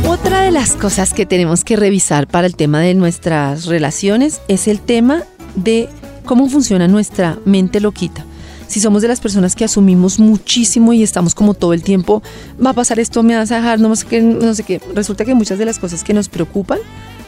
Otra 0.07 0.43
de 0.43 0.51
las 0.51 0.71
cosas 0.77 1.13
que 1.13 1.25
tenemos 1.25 1.65
que 1.65 1.75
revisar 1.75 2.27
para 2.27 2.47
el 2.47 2.55
tema 2.55 2.79
de 2.79 2.93
nuestras 2.93 3.65
relaciones 3.65 4.39
es 4.47 4.69
el 4.69 4.79
tema 4.79 5.23
de 5.57 5.89
cómo 6.23 6.47
funciona 6.47 6.87
nuestra 6.87 7.37
mente 7.43 7.81
loquita 7.81 8.23
si 8.67 8.79
somos 8.79 9.01
de 9.01 9.07
las 9.07 9.19
personas 9.19 9.55
que 9.55 9.65
asumimos 9.65 10.19
muchísimo 10.19 10.93
y 10.93 11.03
estamos 11.03 11.35
como 11.35 11.53
todo 11.53 11.73
el 11.73 11.83
tiempo, 11.83 12.21
va 12.63 12.71
a 12.71 12.73
pasar 12.73 12.99
esto, 12.99 13.23
me 13.23 13.35
vas 13.35 13.51
a 13.51 13.57
dejar, 13.57 13.79
no 13.79 13.95
sé 13.95 14.05
qué, 14.07 14.21
no 14.21 14.53
sé 14.53 14.63
qué, 14.63 14.81
resulta 14.93 15.25
que 15.25 15.35
muchas 15.35 15.59
de 15.59 15.65
las 15.65 15.79
cosas 15.79 16.03
que 16.03 16.13
nos 16.13 16.29
preocupan 16.29 16.79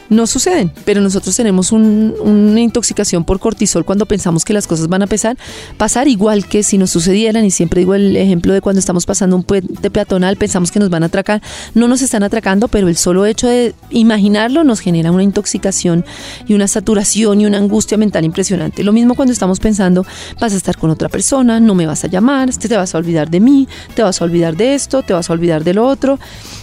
no 0.09 0.27
suceden, 0.27 0.71
pero 0.85 1.01
nosotros 1.01 1.35
tenemos 1.35 1.71
una 1.71 2.59
intoxicación 2.59 3.23
por 3.23 3.39
cortisol 3.39 3.85
cuando 3.85 4.05
pensamos 4.05 4.45
que 4.45 4.53
las 4.53 4.67
cosas 4.67 4.87
van 4.87 5.01
a 5.03 5.07
pasar, 5.07 5.37
pasar 5.77 6.07
igual 6.07 6.47
que 6.47 6.63
si 6.63 6.77
nos 6.77 6.89
sucedieran, 6.91 7.45
y 7.45 7.51
siempre 7.51 7.81
digo 7.81 7.95
el 7.95 8.15
ejemplo 8.15 8.53
de 8.53 8.61
cuando 8.61 8.79
estamos 8.79 9.05
pasando 9.05 9.35
un 9.35 9.43
puente 9.43 9.89
peatonal, 9.89 10.37
pensamos 10.37 10.71
que 10.71 10.79
nos 10.79 10.89
van 10.89 11.03
a 11.03 11.07
atracar, 11.07 11.41
no 11.73 11.87
nos 11.87 12.01
están 12.01 12.23
atracando, 12.23 12.67
pero 12.67 12.87
el 12.87 12.97
solo 12.97 13.25
hecho 13.25 13.47
de 13.47 13.73
imaginarlo 13.89 14.63
nos 14.63 14.79
genera 14.79 15.11
una 15.11 15.23
intoxicación 15.23 16.05
y 16.47 16.53
una 16.53 16.67
saturación 16.67 17.41
y 17.41 17.45
una 17.45 17.57
angustia 17.57 17.97
mental 17.97 18.25
impresionante. 18.25 18.83
Lo 18.83 18.93
mismo 18.93 19.15
cuando 19.15 19.33
estamos 19.33 19.59
pensando, 19.59 20.05
vas 20.39 20.53
a 20.53 20.57
estar 20.57 20.77
con 20.77 20.89
otra 20.89 21.09
persona, 21.09 21.59
no 21.59 21.75
me 21.75 21.85
vas 21.85 22.03
a 22.03 22.07
llamar, 22.07 22.49
te 22.55 22.75
vas 22.75 22.95
a 22.95 22.97
olvidar 22.97 23.29
de 23.29 23.39
mí, 23.39 23.67
te 23.95 24.03
vas 24.03 24.21
a 24.21 24.25
olvidar 24.25 24.55
de 24.55 24.75
esto, 24.75 25.03
te 25.03 25.13
vas 25.13 25.29
a 25.29 25.33
olvidar 25.33 25.63
de 25.63 25.73
lo 25.73 25.87
otro. 25.87 26.19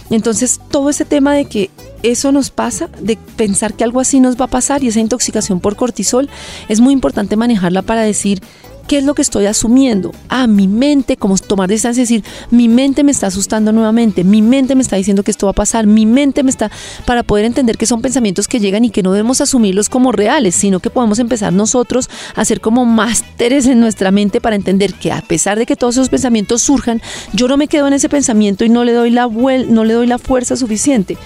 Entonces, 0.09 0.59
todo 0.69 0.89
ese 0.89 1.05
tema 1.05 1.33
de 1.33 1.45
que 1.45 1.69
eso 2.03 2.31
nos 2.31 2.51
pasa, 2.51 2.89
de 2.99 3.17
pensar 3.35 3.73
que 3.73 3.83
algo 3.83 3.99
así 3.99 4.19
nos 4.19 4.39
va 4.39 4.45
a 4.45 4.49
pasar 4.49 4.83
y 4.83 4.87
esa 4.87 4.99
intoxicación 4.99 5.59
por 5.59 5.75
cortisol, 5.75 6.29
es 6.69 6.79
muy 6.79 6.93
importante 6.93 7.35
manejarla 7.35 7.81
para 7.81 8.01
decir, 8.01 8.41
¿Qué 8.87 8.99
es 8.99 9.03
lo 9.03 9.15
que 9.15 9.23
estoy 9.23 9.47
asumiendo? 9.47 10.11
Ah, 10.29 10.45
mi 10.45 10.67
mente, 10.67 11.17
como 11.17 11.35
tomar 11.39 11.69
distancia 11.69 12.01
y 12.01 12.03
decir, 12.03 12.23
mi 12.51 12.67
mente 12.67 13.03
me 13.03 13.11
está 13.11 13.27
asustando 13.27 13.71
nuevamente, 13.71 14.23
mi 14.23 14.43
mente 14.43 14.75
me 14.75 14.83
está 14.83 14.95
diciendo 14.95 15.23
que 15.23 15.31
esto 15.31 15.47
va 15.47 15.51
a 15.51 15.53
pasar, 15.53 15.87
mi 15.87 16.05
mente 16.05 16.43
me 16.43 16.51
está, 16.51 16.69
para 17.05 17.23
poder 17.23 17.45
entender 17.45 17.77
que 17.77 17.87
son 17.87 18.03
pensamientos 18.03 18.47
que 18.47 18.59
llegan 18.59 18.85
y 18.85 18.91
que 18.91 19.01
no 19.01 19.11
debemos 19.11 19.41
asumirlos 19.41 19.89
como 19.89 20.11
reales, 20.11 20.53
sino 20.53 20.79
que 20.79 20.91
podemos 20.91 21.17
empezar 21.17 21.51
nosotros 21.51 22.09
a 22.35 22.45
ser 22.45 22.61
como 22.61 22.85
másteres 22.85 23.65
en 23.65 23.79
nuestra 23.79 24.11
mente 24.11 24.39
para 24.39 24.55
entender 24.55 24.93
que 24.93 25.11
a 25.11 25.21
pesar 25.21 25.57
de 25.57 25.65
que 25.65 25.75
todos 25.75 25.95
esos 25.95 26.09
pensamientos 26.09 26.61
surjan, 26.61 27.01
yo 27.33 27.47
no 27.47 27.57
me 27.57 27.67
quedo 27.67 27.87
en 27.87 27.93
ese 27.93 28.07
pensamiento 28.07 28.65
y 28.65 28.69
no 28.69 28.83
le 28.83 28.93
doy 28.93 29.09
la, 29.09 29.27
no 29.27 29.83
le 29.83 29.93
doy 29.93 30.05
la 30.05 30.19
fuerza 30.19 30.55
suficiente. 30.55 31.17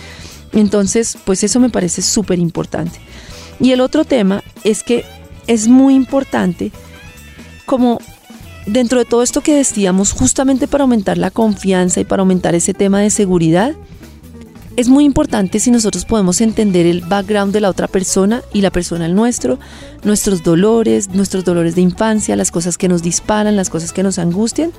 Entonces, 0.54 1.17
pues 1.26 1.43
eso 1.43 1.60
me 1.60 1.69
parece 1.69 2.02
súper 2.02 2.39
importante. 2.39 3.00
Y 3.60 3.72
el 3.72 3.82
otro 3.82 4.06
tema 4.06 4.43
es 4.63 4.82
que 4.84 5.04
es 5.48 5.67
muy 5.67 5.93
importante 5.93 6.72
como 7.70 8.00
dentro 8.66 8.98
de 8.98 9.06
todo 9.06 9.22
esto 9.22 9.42
que 9.42 9.54
decíamos, 9.54 10.12
justamente 10.12 10.68
para 10.68 10.82
aumentar 10.82 11.20
la 11.20 11.30
confianza 11.30 12.00
y 12.00 12.04
para 12.04 12.22
aumentar 12.22 12.56
ese 12.56 12.74
tema 12.74 13.00
de 13.00 13.12
seguridad, 13.12 13.74
es 14.76 14.90
muy 14.90 15.04
importante 15.04 15.60
si 15.60 15.70
nosotros 15.70 16.04
podemos 16.04 16.42
entender 16.42 16.88
el 16.88 17.02
background 17.02 17.54
de 17.54 17.62
la 17.62 17.70
otra 17.70 17.88
persona 17.88 18.42
y 18.54 18.62
la 18.62 18.72
persona 18.72 19.06
el 19.06 19.14
nuestro, 19.14 19.60
nuestros 20.04 20.42
dolores, 20.42 21.10
nuestros 21.10 21.46
dolores 21.46 21.76
de 21.76 21.82
infancia, 21.82 22.36
las 22.36 22.50
cosas 22.50 22.76
que 22.76 22.88
nos 22.88 23.04
disparan, 23.04 23.56
las 23.56 23.70
cosas 23.70 23.94
que 23.94 24.02
nos 24.02 24.18
angustian, 24.18 24.72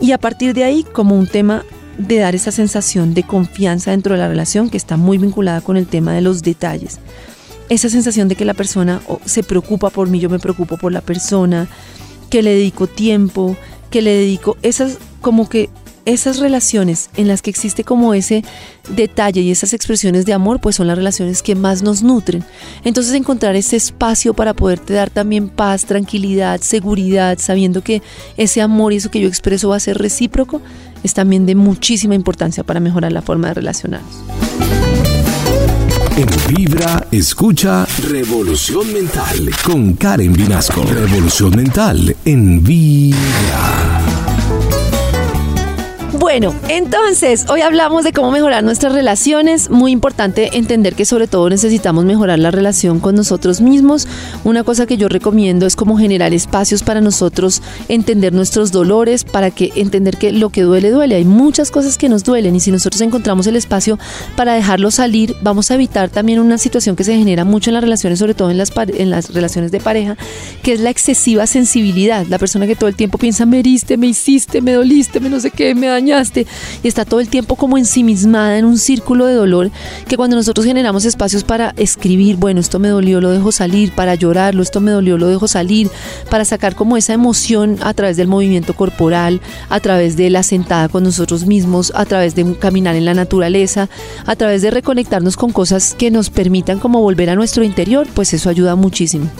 y 0.00 0.10
a 0.10 0.18
partir 0.18 0.52
de 0.52 0.64
ahí 0.64 0.82
como 0.82 1.16
un 1.16 1.28
tema 1.28 1.64
de 1.96 2.16
dar 2.16 2.34
esa 2.34 2.50
sensación 2.50 3.14
de 3.14 3.22
confianza 3.22 3.92
dentro 3.92 4.14
de 4.14 4.20
la 4.20 4.26
relación 4.28 4.68
que 4.68 4.78
está 4.78 4.96
muy 4.96 5.16
vinculada 5.16 5.60
con 5.60 5.76
el 5.76 5.86
tema 5.86 6.12
de 6.12 6.22
los 6.22 6.42
detalles. 6.42 6.98
Esa 7.70 7.88
sensación 7.88 8.28
de 8.28 8.36
que 8.36 8.44
la 8.44 8.52
persona 8.52 9.00
se 9.24 9.42
preocupa 9.42 9.88
por 9.88 10.08
mí, 10.08 10.20
yo 10.20 10.28
me 10.28 10.38
preocupo 10.38 10.76
por 10.76 10.92
la 10.92 11.00
persona, 11.00 11.68
que 12.28 12.42
le 12.42 12.50
dedico 12.50 12.86
tiempo, 12.86 13.56
que 13.90 14.02
le 14.02 14.12
dedico 14.12 14.58
esas 14.62 14.98
como 15.22 15.48
que 15.48 15.70
esas 16.06 16.38
relaciones 16.38 17.10
en 17.16 17.28
las 17.28 17.42
que 17.42 17.50
existe 17.50 17.84
como 17.84 18.14
ese 18.14 18.42
detalle 18.88 19.42
y 19.42 19.50
esas 19.50 19.72
expresiones 19.72 20.26
de 20.26 20.32
amor, 20.32 20.60
pues 20.60 20.76
son 20.76 20.86
las 20.86 20.96
relaciones 20.96 21.42
que 21.42 21.54
más 21.54 21.82
nos 21.82 22.02
nutren. 22.02 22.44
Entonces 22.84 23.14
encontrar 23.14 23.54
ese 23.54 23.76
espacio 23.76 24.34
para 24.34 24.54
poderte 24.54 24.94
dar 24.94 25.10
también 25.10 25.48
paz, 25.48 25.84
tranquilidad, 25.84 26.60
seguridad, 26.60 27.38
sabiendo 27.38 27.82
que 27.82 28.02
ese 28.36 28.62
amor 28.62 28.92
y 28.92 28.96
eso 28.96 29.10
que 29.10 29.20
yo 29.20 29.28
expreso 29.28 29.68
va 29.68 29.76
a 29.76 29.80
ser 29.80 29.98
recíproco, 29.98 30.60
es 31.02 31.14
también 31.14 31.46
de 31.46 31.54
muchísima 31.54 32.14
importancia 32.14 32.64
para 32.64 32.80
mejorar 32.80 33.12
la 33.12 33.22
forma 33.22 33.48
de 33.48 33.54
relacionarnos. 33.54 34.16
En 36.20 36.28
Vibra, 36.54 37.06
escucha 37.10 37.86
Revolución 38.10 38.92
Mental 38.92 39.50
con 39.64 39.94
Karen 39.94 40.34
Vinasco. 40.34 40.84
Revolución 40.84 41.56
Mental 41.56 42.14
en 42.26 42.62
Vibra. 42.62 44.09
Bueno, 46.20 46.54
entonces 46.68 47.46
hoy 47.48 47.62
hablamos 47.62 48.04
de 48.04 48.12
cómo 48.12 48.30
mejorar 48.30 48.62
nuestras 48.62 48.92
relaciones. 48.92 49.70
Muy 49.70 49.90
importante 49.90 50.50
entender 50.58 50.94
que 50.94 51.06
sobre 51.06 51.26
todo 51.26 51.48
necesitamos 51.48 52.04
mejorar 52.04 52.38
la 52.38 52.50
relación 52.50 53.00
con 53.00 53.14
nosotros 53.14 53.62
mismos. 53.62 54.06
Una 54.44 54.62
cosa 54.62 54.84
que 54.84 54.98
yo 54.98 55.08
recomiendo 55.08 55.64
es 55.64 55.76
como 55.76 55.96
generar 55.96 56.34
espacios 56.34 56.82
para 56.82 57.00
nosotros 57.00 57.62
entender 57.88 58.34
nuestros 58.34 58.70
dolores, 58.70 59.24
para 59.24 59.50
que 59.50 59.72
entender 59.76 60.18
que 60.18 60.30
lo 60.30 60.50
que 60.50 60.60
duele 60.60 60.90
duele. 60.90 61.14
Hay 61.14 61.24
muchas 61.24 61.70
cosas 61.70 61.96
que 61.96 62.10
nos 62.10 62.22
duelen 62.22 62.54
y 62.54 62.60
si 62.60 62.70
nosotros 62.70 63.00
encontramos 63.00 63.46
el 63.46 63.56
espacio 63.56 63.98
para 64.36 64.52
dejarlo 64.52 64.90
salir, 64.90 65.34
vamos 65.40 65.70
a 65.70 65.74
evitar 65.74 66.10
también 66.10 66.38
una 66.38 66.58
situación 66.58 66.96
que 66.96 67.04
se 67.04 67.16
genera 67.16 67.46
mucho 67.46 67.70
en 67.70 67.74
las 67.74 67.82
relaciones, 67.82 68.18
sobre 68.18 68.34
todo 68.34 68.50
en 68.50 68.58
las, 68.58 68.74
relaciones 69.32 69.72
de 69.72 69.80
pareja, 69.80 70.18
que 70.62 70.74
es 70.74 70.80
la 70.80 70.90
excesiva 70.90 71.46
sensibilidad. 71.46 72.26
La 72.26 72.38
persona 72.38 72.66
que 72.66 72.76
todo 72.76 72.90
el 72.90 72.94
tiempo 72.94 73.16
piensa, 73.16 73.46
me 73.46 73.60
heriste, 73.60 73.96
me 73.96 74.08
hiciste, 74.08 74.60
me 74.60 74.72
doliste, 74.72 75.18
me 75.18 75.30
no 75.30 75.40
sé 75.40 75.50
qué, 75.50 75.74
me 75.74 75.86
dañaste 75.86 76.10
y 76.82 76.88
está 76.88 77.04
todo 77.04 77.20
el 77.20 77.28
tiempo 77.28 77.56
como 77.56 77.78
ensimismada 77.78 78.58
en 78.58 78.64
un 78.64 78.78
círculo 78.78 79.26
de 79.26 79.34
dolor 79.34 79.70
que 80.06 80.16
cuando 80.16 80.36
nosotros 80.36 80.66
generamos 80.66 81.04
espacios 81.04 81.44
para 81.44 81.72
escribir, 81.76 82.36
bueno, 82.36 82.60
esto 82.60 82.78
me 82.78 82.88
dolió, 82.88 83.20
lo 83.20 83.30
dejo 83.30 83.52
salir, 83.52 83.92
para 83.92 84.14
llorarlo, 84.14 84.62
esto 84.62 84.80
me 84.80 84.90
dolió, 84.90 85.16
lo 85.16 85.28
dejo 85.28 85.48
salir, 85.48 85.90
para 86.30 86.44
sacar 86.44 86.74
como 86.74 86.96
esa 86.96 87.14
emoción 87.14 87.78
a 87.80 87.94
través 87.94 88.16
del 88.16 88.28
movimiento 88.28 88.74
corporal, 88.74 89.40
a 89.68 89.80
través 89.80 90.16
de 90.16 90.30
la 90.30 90.42
sentada 90.42 90.88
con 90.88 91.04
nosotros 91.04 91.46
mismos, 91.46 91.92
a 91.94 92.04
través 92.04 92.34
de 92.34 92.54
caminar 92.56 92.96
en 92.96 93.04
la 93.04 93.14
naturaleza, 93.14 93.88
a 94.26 94.36
través 94.36 94.62
de 94.62 94.70
reconectarnos 94.70 95.36
con 95.36 95.52
cosas 95.52 95.94
que 95.94 96.10
nos 96.10 96.30
permitan 96.30 96.78
como 96.78 97.00
volver 97.00 97.30
a 97.30 97.34
nuestro 97.34 97.64
interior, 97.64 98.06
pues 98.14 98.34
eso 98.34 98.50
ayuda 98.50 98.76
muchísimo. 98.76 99.30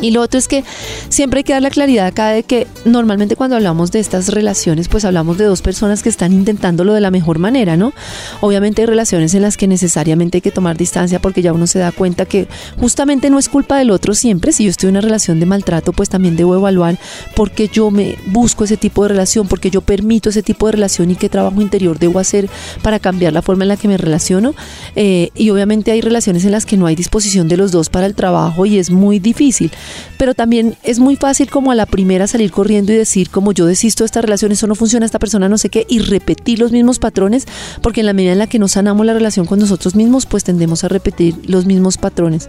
Y 0.00 0.10
lo 0.12 0.22
otro 0.22 0.38
es 0.38 0.48
que 0.48 0.64
siempre 1.08 1.38
hay 1.38 1.44
que 1.44 1.52
dar 1.52 1.62
la 1.62 1.70
claridad 1.70 2.06
acá 2.06 2.28
de 2.28 2.42
que 2.42 2.66
normalmente 2.84 3.36
cuando 3.36 3.56
hablamos 3.56 3.90
de 3.90 4.00
estas 4.00 4.28
relaciones, 4.28 4.88
pues 4.88 5.04
hablamos 5.04 5.38
de 5.38 5.44
dos 5.44 5.62
personas 5.62 6.02
que 6.02 6.08
están 6.08 6.32
intentándolo 6.32 6.94
de 6.94 7.00
la 7.00 7.10
mejor 7.10 7.38
manera, 7.38 7.76
¿no? 7.76 7.92
Obviamente 8.40 8.82
hay 8.82 8.86
relaciones 8.86 9.34
en 9.34 9.42
las 9.42 9.56
que 9.56 9.66
necesariamente 9.66 10.38
hay 10.38 10.42
que 10.42 10.50
tomar 10.50 10.76
distancia 10.76 11.20
porque 11.20 11.42
ya 11.42 11.52
uno 11.52 11.66
se 11.66 11.78
da 11.78 11.92
cuenta 11.92 12.26
que 12.26 12.48
justamente 12.78 13.30
no 13.30 13.38
es 13.38 13.48
culpa 13.48 13.78
del 13.78 13.90
otro 13.90 14.14
siempre. 14.14 14.52
Si 14.52 14.64
yo 14.64 14.70
estoy 14.70 14.88
en 14.88 14.94
una 14.94 15.00
relación 15.00 15.40
de 15.40 15.46
maltrato, 15.46 15.92
pues 15.92 16.08
también 16.08 16.36
debo 16.36 16.54
evaluar 16.54 16.98
por 17.34 17.50
qué 17.50 17.68
yo 17.68 17.90
me 17.90 18.16
busco 18.26 18.64
ese 18.64 18.76
tipo 18.76 19.02
de 19.02 19.08
relación, 19.08 19.48
porque 19.48 19.70
yo 19.70 19.80
permito 19.80 20.30
ese 20.30 20.42
tipo 20.42 20.66
de 20.66 20.72
relación 20.72 21.10
y 21.10 21.16
qué 21.16 21.28
trabajo 21.28 21.60
interior 21.60 21.98
debo 21.98 22.18
hacer 22.18 22.48
para 22.82 22.98
cambiar 22.98 23.32
la 23.32 23.42
forma 23.42 23.64
en 23.64 23.68
la 23.68 23.76
que 23.76 23.88
me 23.88 23.96
relaciono. 23.96 24.54
Eh, 24.94 25.30
y 25.34 25.50
obviamente 25.50 25.90
hay 25.90 26.00
relaciones 26.00 26.44
en 26.44 26.52
las 26.52 26.66
que 26.66 26.76
no 26.76 26.86
hay 26.86 26.94
disposición 26.94 27.48
de 27.48 27.56
los 27.56 27.72
dos 27.72 27.88
para 27.88 28.06
el 28.06 28.14
trabajo 28.14 28.66
y 28.66 28.78
es 28.78 28.90
muy 28.90 29.18
difícil 29.18 29.70
pero 30.16 30.34
también 30.34 30.76
es 30.82 30.98
muy 30.98 31.16
fácil 31.16 31.50
como 31.50 31.70
a 31.70 31.74
la 31.74 31.86
primera 31.86 32.26
salir 32.26 32.50
corriendo 32.50 32.92
y 32.92 32.96
decir 32.96 33.30
como 33.30 33.52
yo 33.52 33.66
desisto 33.66 34.04
de 34.04 34.06
esta 34.06 34.20
relación, 34.20 34.52
eso 34.52 34.66
no 34.66 34.74
funciona, 34.74 35.06
esta 35.06 35.18
persona 35.18 35.48
no 35.48 35.58
sé 35.58 35.68
qué, 35.68 35.86
y 35.88 36.00
repetir 36.00 36.58
los 36.58 36.72
mismos 36.72 36.98
patrones, 36.98 37.46
porque 37.82 38.00
en 38.00 38.06
la 38.06 38.12
medida 38.12 38.32
en 38.32 38.38
la 38.38 38.46
que 38.46 38.58
no 38.58 38.68
sanamos 38.68 39.06
la 39.06 39.14
relación 39.14 39.46
con 39.46 39.58
nosotros 39.58 39.94
mismos, 39.94 40.26
pues 40.26 40.44
tendemos 40.44 40.84
a 40.84 40.88
repetir 40.88 41.36
los 41.46 41.66
mismos 41.66 41.96
patrones. 41.96 42.48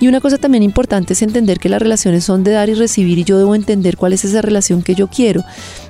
Y 0.00 0.08
una 0.08 0.20
cosa 0.20 0.38
también 0.38 0.62
importante 0.62 1.12
es 1.12 1.22
entender 1.22 1.58
que 1.58 1.68
las 1.68 1.80
relaciones 1.80 2.24
son 2.24 2.44
de 2.44 2.52
dar 2.52 2.68
y 2.68 2.74
recibir 2.74 3.18
y 3.18 3.24
yo 3.24 3.38
debo 3.38 3.54
entender 3.54 3.96
cuál 3.96 4.12
es 4.12 4.24
esa 4.24 4.42
relación 4.42 4.82
que 4.82 4.94
yo 4.94 5.08
quiero. 5.08 5.44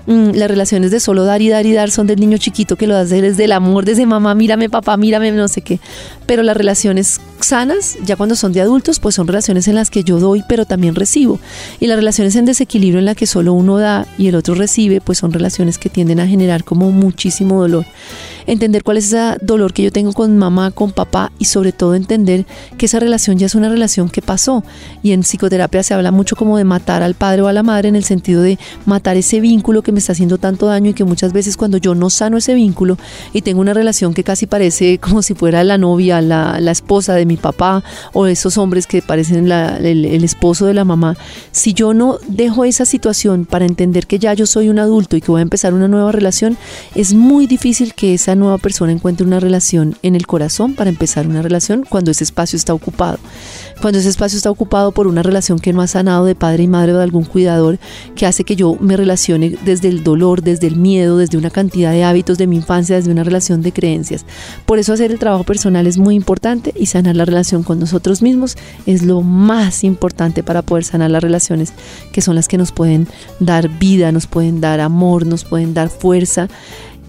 Mm, 0.07 0.33
las 0.35 0.49
relaciones 0.49 0.91
de 0.91 1.01
solo 1.01 1.25
dar 1.25 1.41
y 1.41 1.49
dar 1.49 1.65
y 1.65 1.73
dar 1.73 1.91
son 1.91 2.07
del 2.07 2.21
niño 2.21 2.37
chiquito 2.37 2.77
que 2.77 2.87
lo 2.87 2.95
hace 2.95 3.23
desde 3.23 3.45
el 3.45 3.53
amor, 3.53 3.87
desde 3.87 4.05
mamá, 4.05 4.35
mírame 4.35 4.69
papá, 4.69 4.97
mírame, 4.99 5.33
no 5.33 5.49
sé 5.49 5.63
qué. 5.63 5.81
Pero 6.27 6.43
las 6.43 6.57
relaciones 6.57 7.21
sanas, 7.41 7.97
ya 8.05 8.17
cuando 8.17 8.37
son 8.37 8.53
de 8.53 8.61
adultos, 8.61 9.01
pues 9.01 9.15
son 9.15 9.27
relaciones 9.27 9.67
en 9.67 9.77
las 9.77 9.91
que 9.91 10.05
yo 10.05 10.21
doy, 10.21 10.45
pero 10.49 10.67
también 10.67 10.95
recibo. 10.95 11.41
Y 11.81 11.87
las 11.87 11.97
relaciones 11.97 12.37
en 12.37 12.45
desequilibrio 12.45 12.99
en 12.99 13.07
las 13.07 13.17
que 13.17 13.27
solo 13.27 13.55
uno 13.55 13.79
da 13.79 14.07
y 14.19 14.29
el 14.29 14.35
otro 14.35 14.55
recibe, 14.55 15.01
pues 15.01 15.19
son 15.19 15.33
relaciones 15.33 15.79
que 15.79 15.89
tienden 15.89 16.21
a 16.21 16.27
generar 16.27 16.65
como 16.65 16.91
muchísimo 16.91 17.61
dolor 17.61 17.87
entender 18.47 18.83
cuál 18.83 18.99
es 18.99 19.07
ese 19.07 19.39
dolor 19.41 19.73
que 19.73 19.83
yo 19.83 19.93
tengo 19.93 20.13
con 20.13 20.37
mamá, 20.39 20.71
con 20.71 20.93
papá 20.93 21.33
y 21.39 21.47
sobre 21.47 21.73
todo 21.73 21.95
entender 21.95 22.47
que 22.79 22.87
esa 22.87 23.01
relación 23.01 23.39
ya 23.39 23.47
es 23.47 23.55
una 23.55 23.69
relación 23.69 24.09
que 24.09 24.23
pasó. 24.23 24.65
Y 25.03 25.13
en 25.13 25.23
psicoterapia 25.23 25.83
se 25.83 25.95
habla 25.95 26.11
mucho 26.11 26.37
como 26.37 26.59
de 26.59 26.65
matar 26.65 27.03
al 27.03 27.15
padre 27.15 27.43
o 27.43 27.49
a 27.49 27.53
la 27.53 27.63
madre 27.63 27.89
en 27.89 27.97
el 27.97 28.05
sentido 28.05 28.43
de 28.43 28.59
matar 28.87 29.17
ese 29.17 29.41
vínculo 29.41 29.83
que 29.83 29.93
me 29.93 29.99
está 29.99 30.13
haciendo 30.13 30.39
tanto 30.39 30.67
daño 30.67 30.91
y 30.91 30.95
que 30.95 31.05
muchas 31.05 31.33
veces 31.33 31.57
cuando 31.57 31.79
yo 31.79 31.95
no 31.95 32.11
sano 32.11 32.37
ese 32.37 32.55
vínculo 32.55 32.99
y 33.33 33.43
tengo 33.43 33.61
una 33.61 33.75
relación 33.75 34.15
que 34.15 34.25
casi 34.25 34.47
parece 34.47 34.99
como 34.99 35.23
si 35.23 35.35
fuera 35.35 35.65
la 35.65 35.79
novia, 35.79 36.21
la, 36.21 36.59
esposa 36.75 37.15
de 37.15 37.25
mi 37.25 37.37
papá 37.37 37.85
o 38.13 38.27
esos 38.27 38.59
hombres 38.59 38.89
que 38.89 39.01
parecen 39.01 39.51
el, 39.51 40.05
el 40.05 40.25
esposo 40.25 40.67
de 40.67 40.75
la 40.75 40.85
mamá, 40.85 41.17
si 41.53 41.73
yo 41.73 41.95
no 41.95 42.19
dejo 42.27 42.65
esa 42.65 42.85
situación 42.85 43.45
para 43.45 43.65
entender 43.65 44.09
que 44.09 44.19
ya 44.19 44.35
yo 44.35 44.47
soy 44.47 44.69
un 44.69 44.81
adulto 44.81 45.17
y 45.17 45.21
que 45.21 45.31
voy 45.31 45.39
a 45.39 45.43
empezar 45.43 45.73
una 45.73 45.87
nueva 45.87 46.11
relación, 46.11 46.57
es 46.97 47.15
muy 47.15 47.47
difícil 47.47 47.95
que 47.95 48.15
esa 48.15 48.34
nueva 48.35 48.59
persona 48.59 48.93
encuentre 48.93 49.27
una 49.27 49.41
relación 49.41 49.97
en 50.03 50.15
el 50.15 50.27
corazón 50.27 50.75
para 50.75 50.91
empezar 50.91 51.27
una 51.27 51.43
relación 51.43 51.85
cuando 51.89 52.11
ese 52.11 52.25
espacio 52.25 52.57
está 52.57 52.75
ocupado. 52.75 53.19
Cuando 53.81 53.99
ese 53.99 54.09
espacio 54.09 54.37
está 54.37 54.51
ocupado 54.51 54.93
por 54.93 55.07
una 55.07 55.23
relación 55.23 55.59
que 55.59 55.73
no 55.73 55.83
ha 55.83 55.87
sanado 55.87 56.25
de 56.25 56.35
padre 56.35 56.65
y 56.65 56.69
madre 56.69 56.93
o 56.93 56.97
de 56.97 57.03
algún 57.03 57.25
cuidador 57.25 57.79
que 58.15 58.27
hace 58.27 58.45
que 58.45 58.57
yo 58.57 58.77
me 58.81 58.97
relacione 58.97 59.57
desde 59.65 59.89
el 59.89 60.05
dolor, 60.05 60.43
desde 60.43 60.67
el 60.67 60.77
miedo, 60.77 61.19
desde 61.19 61.39
una 61.39 61.51
cantidad 61.51 61.93
de 61.93 62.05
hábitos 62.05 62.39
de 62.39 62.47
mi 62.47 62.57
infancia, 62.57 62.97
desde 62.97 63.11
una 63.11 63.25
relación 63.25 63.63
de 63.63 63.73
creencias. 63.73 64.25
Por 64.67 64.79
eso 64.79 64.93
hacer 64.93 65.11
el 65.11 65.19
trabajo 65.19 65.45
personal 65.45 65.87
es 65.87 65.99
muy 65.99 66.15
importante 66.15 66.73
y 66.77 66.87
sanar 66.87 67.17
la 67.17 67.25
relación 67.25 67.63
con 67.63 67.79
nosotros 67.79 68.23
mismos 68.23 68.57
es 68.87 69.03
lo 69.03 69.23
más 69.23 69.85
importante 69.85 70.43
para 70.43 70.63
poder 70.63 70.85
sanar 70.85 71.11
las 71.11 71.23
relaciones 71.23 71.73
que 72.13 72.21
son 72.21 72.35
las 72.35 72.49
que 72.49 72.59
nos 72.59 72.73
pueden 72.73 73.09
dar 73.41 73.69
vida, 73.69 74.13
nos 74.13 74.27
pueden 74.27 74.61
dar 74.61 74.81
amor, 74.81 75.27
nos 75.27 75.45
pueden 75.45 75.75
dar 75.75 75.89
fuerza 75.89 76.49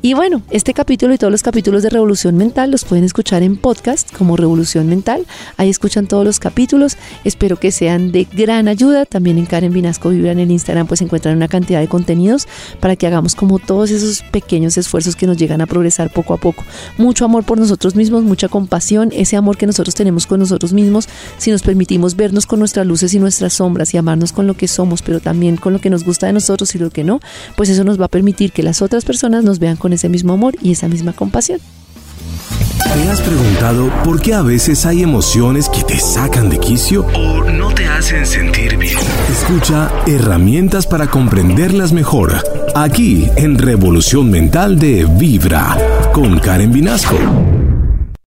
y 0.06 0.14
bueno, 0.14 0.44
este 0.52 0.76
capítulo 0.76 1.16
y 1.16 1.18
todos 1.18 1.32
los 1.32 1.42
capítulos 1.42 1.82
de 1.82 1.90
Revolución 1.90 2.38
Mental 2.38 2.70
los 2.70 2.86
pueden 2.86 3.04
escuchar 3.04 3.42
en 3.42 3.58
podcast 3.58 4.16
como 4.16 4.38
Revolución 4.38 4.88
Mental. 4.88 5.26
Ahí 5.58 5.68
escuchan 5.68 6.06
todos 6.06 6.24
los 6.24 6.38
capítulos. 6.38 6.96
Espero 7.24 7.58
que 7.58 7.72
sean 7.72 8.12
de 8.12 8.26
gran 8.26 8.68
ayuda. 8.68 9.08
También 9.08 9.40
en 9.40 9.48
Karen 9.48 9.74
Vinasco 9.74 10.10
Vibra 10.10 10.32
en 10.32 10.38
el 10.38 10.52
Instagram 10.52 10.86
pues 10.86 11.02
encuentran 11.02 11.36
una 11.36 11.48
cantidad 11.48 11.80
de 11.80 11.88
contenidos 11.88 12.48
para 12.80 12.96
que 12.96 13.08
hagamos 13.08 13.34
como 13.34 13.58
todos 13.58 13.90
esos 13.90 14.22
pequeños 14.30 14.78
esfuerzos 14.78 15.16
que 15.16 15.26
nos 15.26 15.38
llegan 15.38 15.60
a 15.62 15.66
progresar 15.66 16.14
poco 16.14 16.36
a 16.36 16.38
poco. 16.38 16.64
Mucho 17.00 17.26
amor 17.26 17.44
por 17.44 17.58
nosotros 17.58 17.96
mismos, 17.96 18.22
mucha 18.22 18.48
compasión, 18.48 19.10
ese 19.12 19.38
amor 19.38 19.58
que 19.58 19.66
nosotros 19.66 19.96
tenemos 19.96 20.28
con 20.28 20.40
nosotros 20.40 20.72
mismos, 20.72 21.10
si 21.40 21.50
nos 21.50 21.64
permitimos 21.64 22.16
vernos 22.16 22.46
con 22.46 22.60
nuestras 22.60 22.86
luces 22.86 23.16
y 23.16 23.20
nuestras 23.20 23.54
sombras 23.54 23.92
y 23.96 23.98
amarnos 23.98 24.34
con 24.34 24.46
lo 24.46 24.54
que 24.54 24.68
somos, 24.68 25.02
pero 25.02 25.20
también 25.20 25.58
con 25.58 25.74
lo 25.74 25.82
que 25.82 25.90
nos 25.90 26.04
gusta 26.04 26.28
de 26.28 26.34
nosotros 26.34 26.76
y 26.76 26.78
lo 26.78 26.92
que 26.92 27.04
no, 27.04 27.22
pues 27.58 27.70
eso 27.70 27.84
nos 27.84 28.00
va 28.00 28.06
a 28.06 28.10
permitir 28.10 28.52
que 28.52 28.62
las 28.62 28.84
otras 28.84 29.04
personas 29.04 29.44
nos 29.44 29.58
vean 29.58 29.78
con 29.78 29.95
ese 29.96 30.10
mismo 30.10 30.34
amor 30.34 30.56
y 30.62 30.72
esa 30.72 30.88
misma 30.88 31.14
compasión. 31.14 31.60
¿Te 32.96 33.10
has 33.10 33.20
preguntado 33.20 33.92
por 34.04 34.22
qué 34.22 34.34
a 34.34 34.42
veces 34.42 34.86
hay 34.86 35.04
emociones 35.04 35.68
que 35.68 35.84
te 35.84 36.00
sacan 36.00 36.50
de 36.50 36.60
quicio 36.60 37.06
o 37.14 37.44
no 37.44 37.74
te 37.74 37.88
hacen 37.88 38.26
sentir 38.26 38.78
bien? 38.78 38.98
Escucha 39.30 39.92
herramientas 40.08 40.88
para 40.88 41.08
comprenderlas 41.08 41.92
mejor 41.92 42.42
aquí 42.74 43.28
en 43.36 43.58
Revolución 43.58 44.30
Mental 44.30 44.80
de 44.80 45.06
Vibra 45.06 45.78
con 46.14 46.40
Karen 46.40 46.72
Vinasco. 46.72 47.18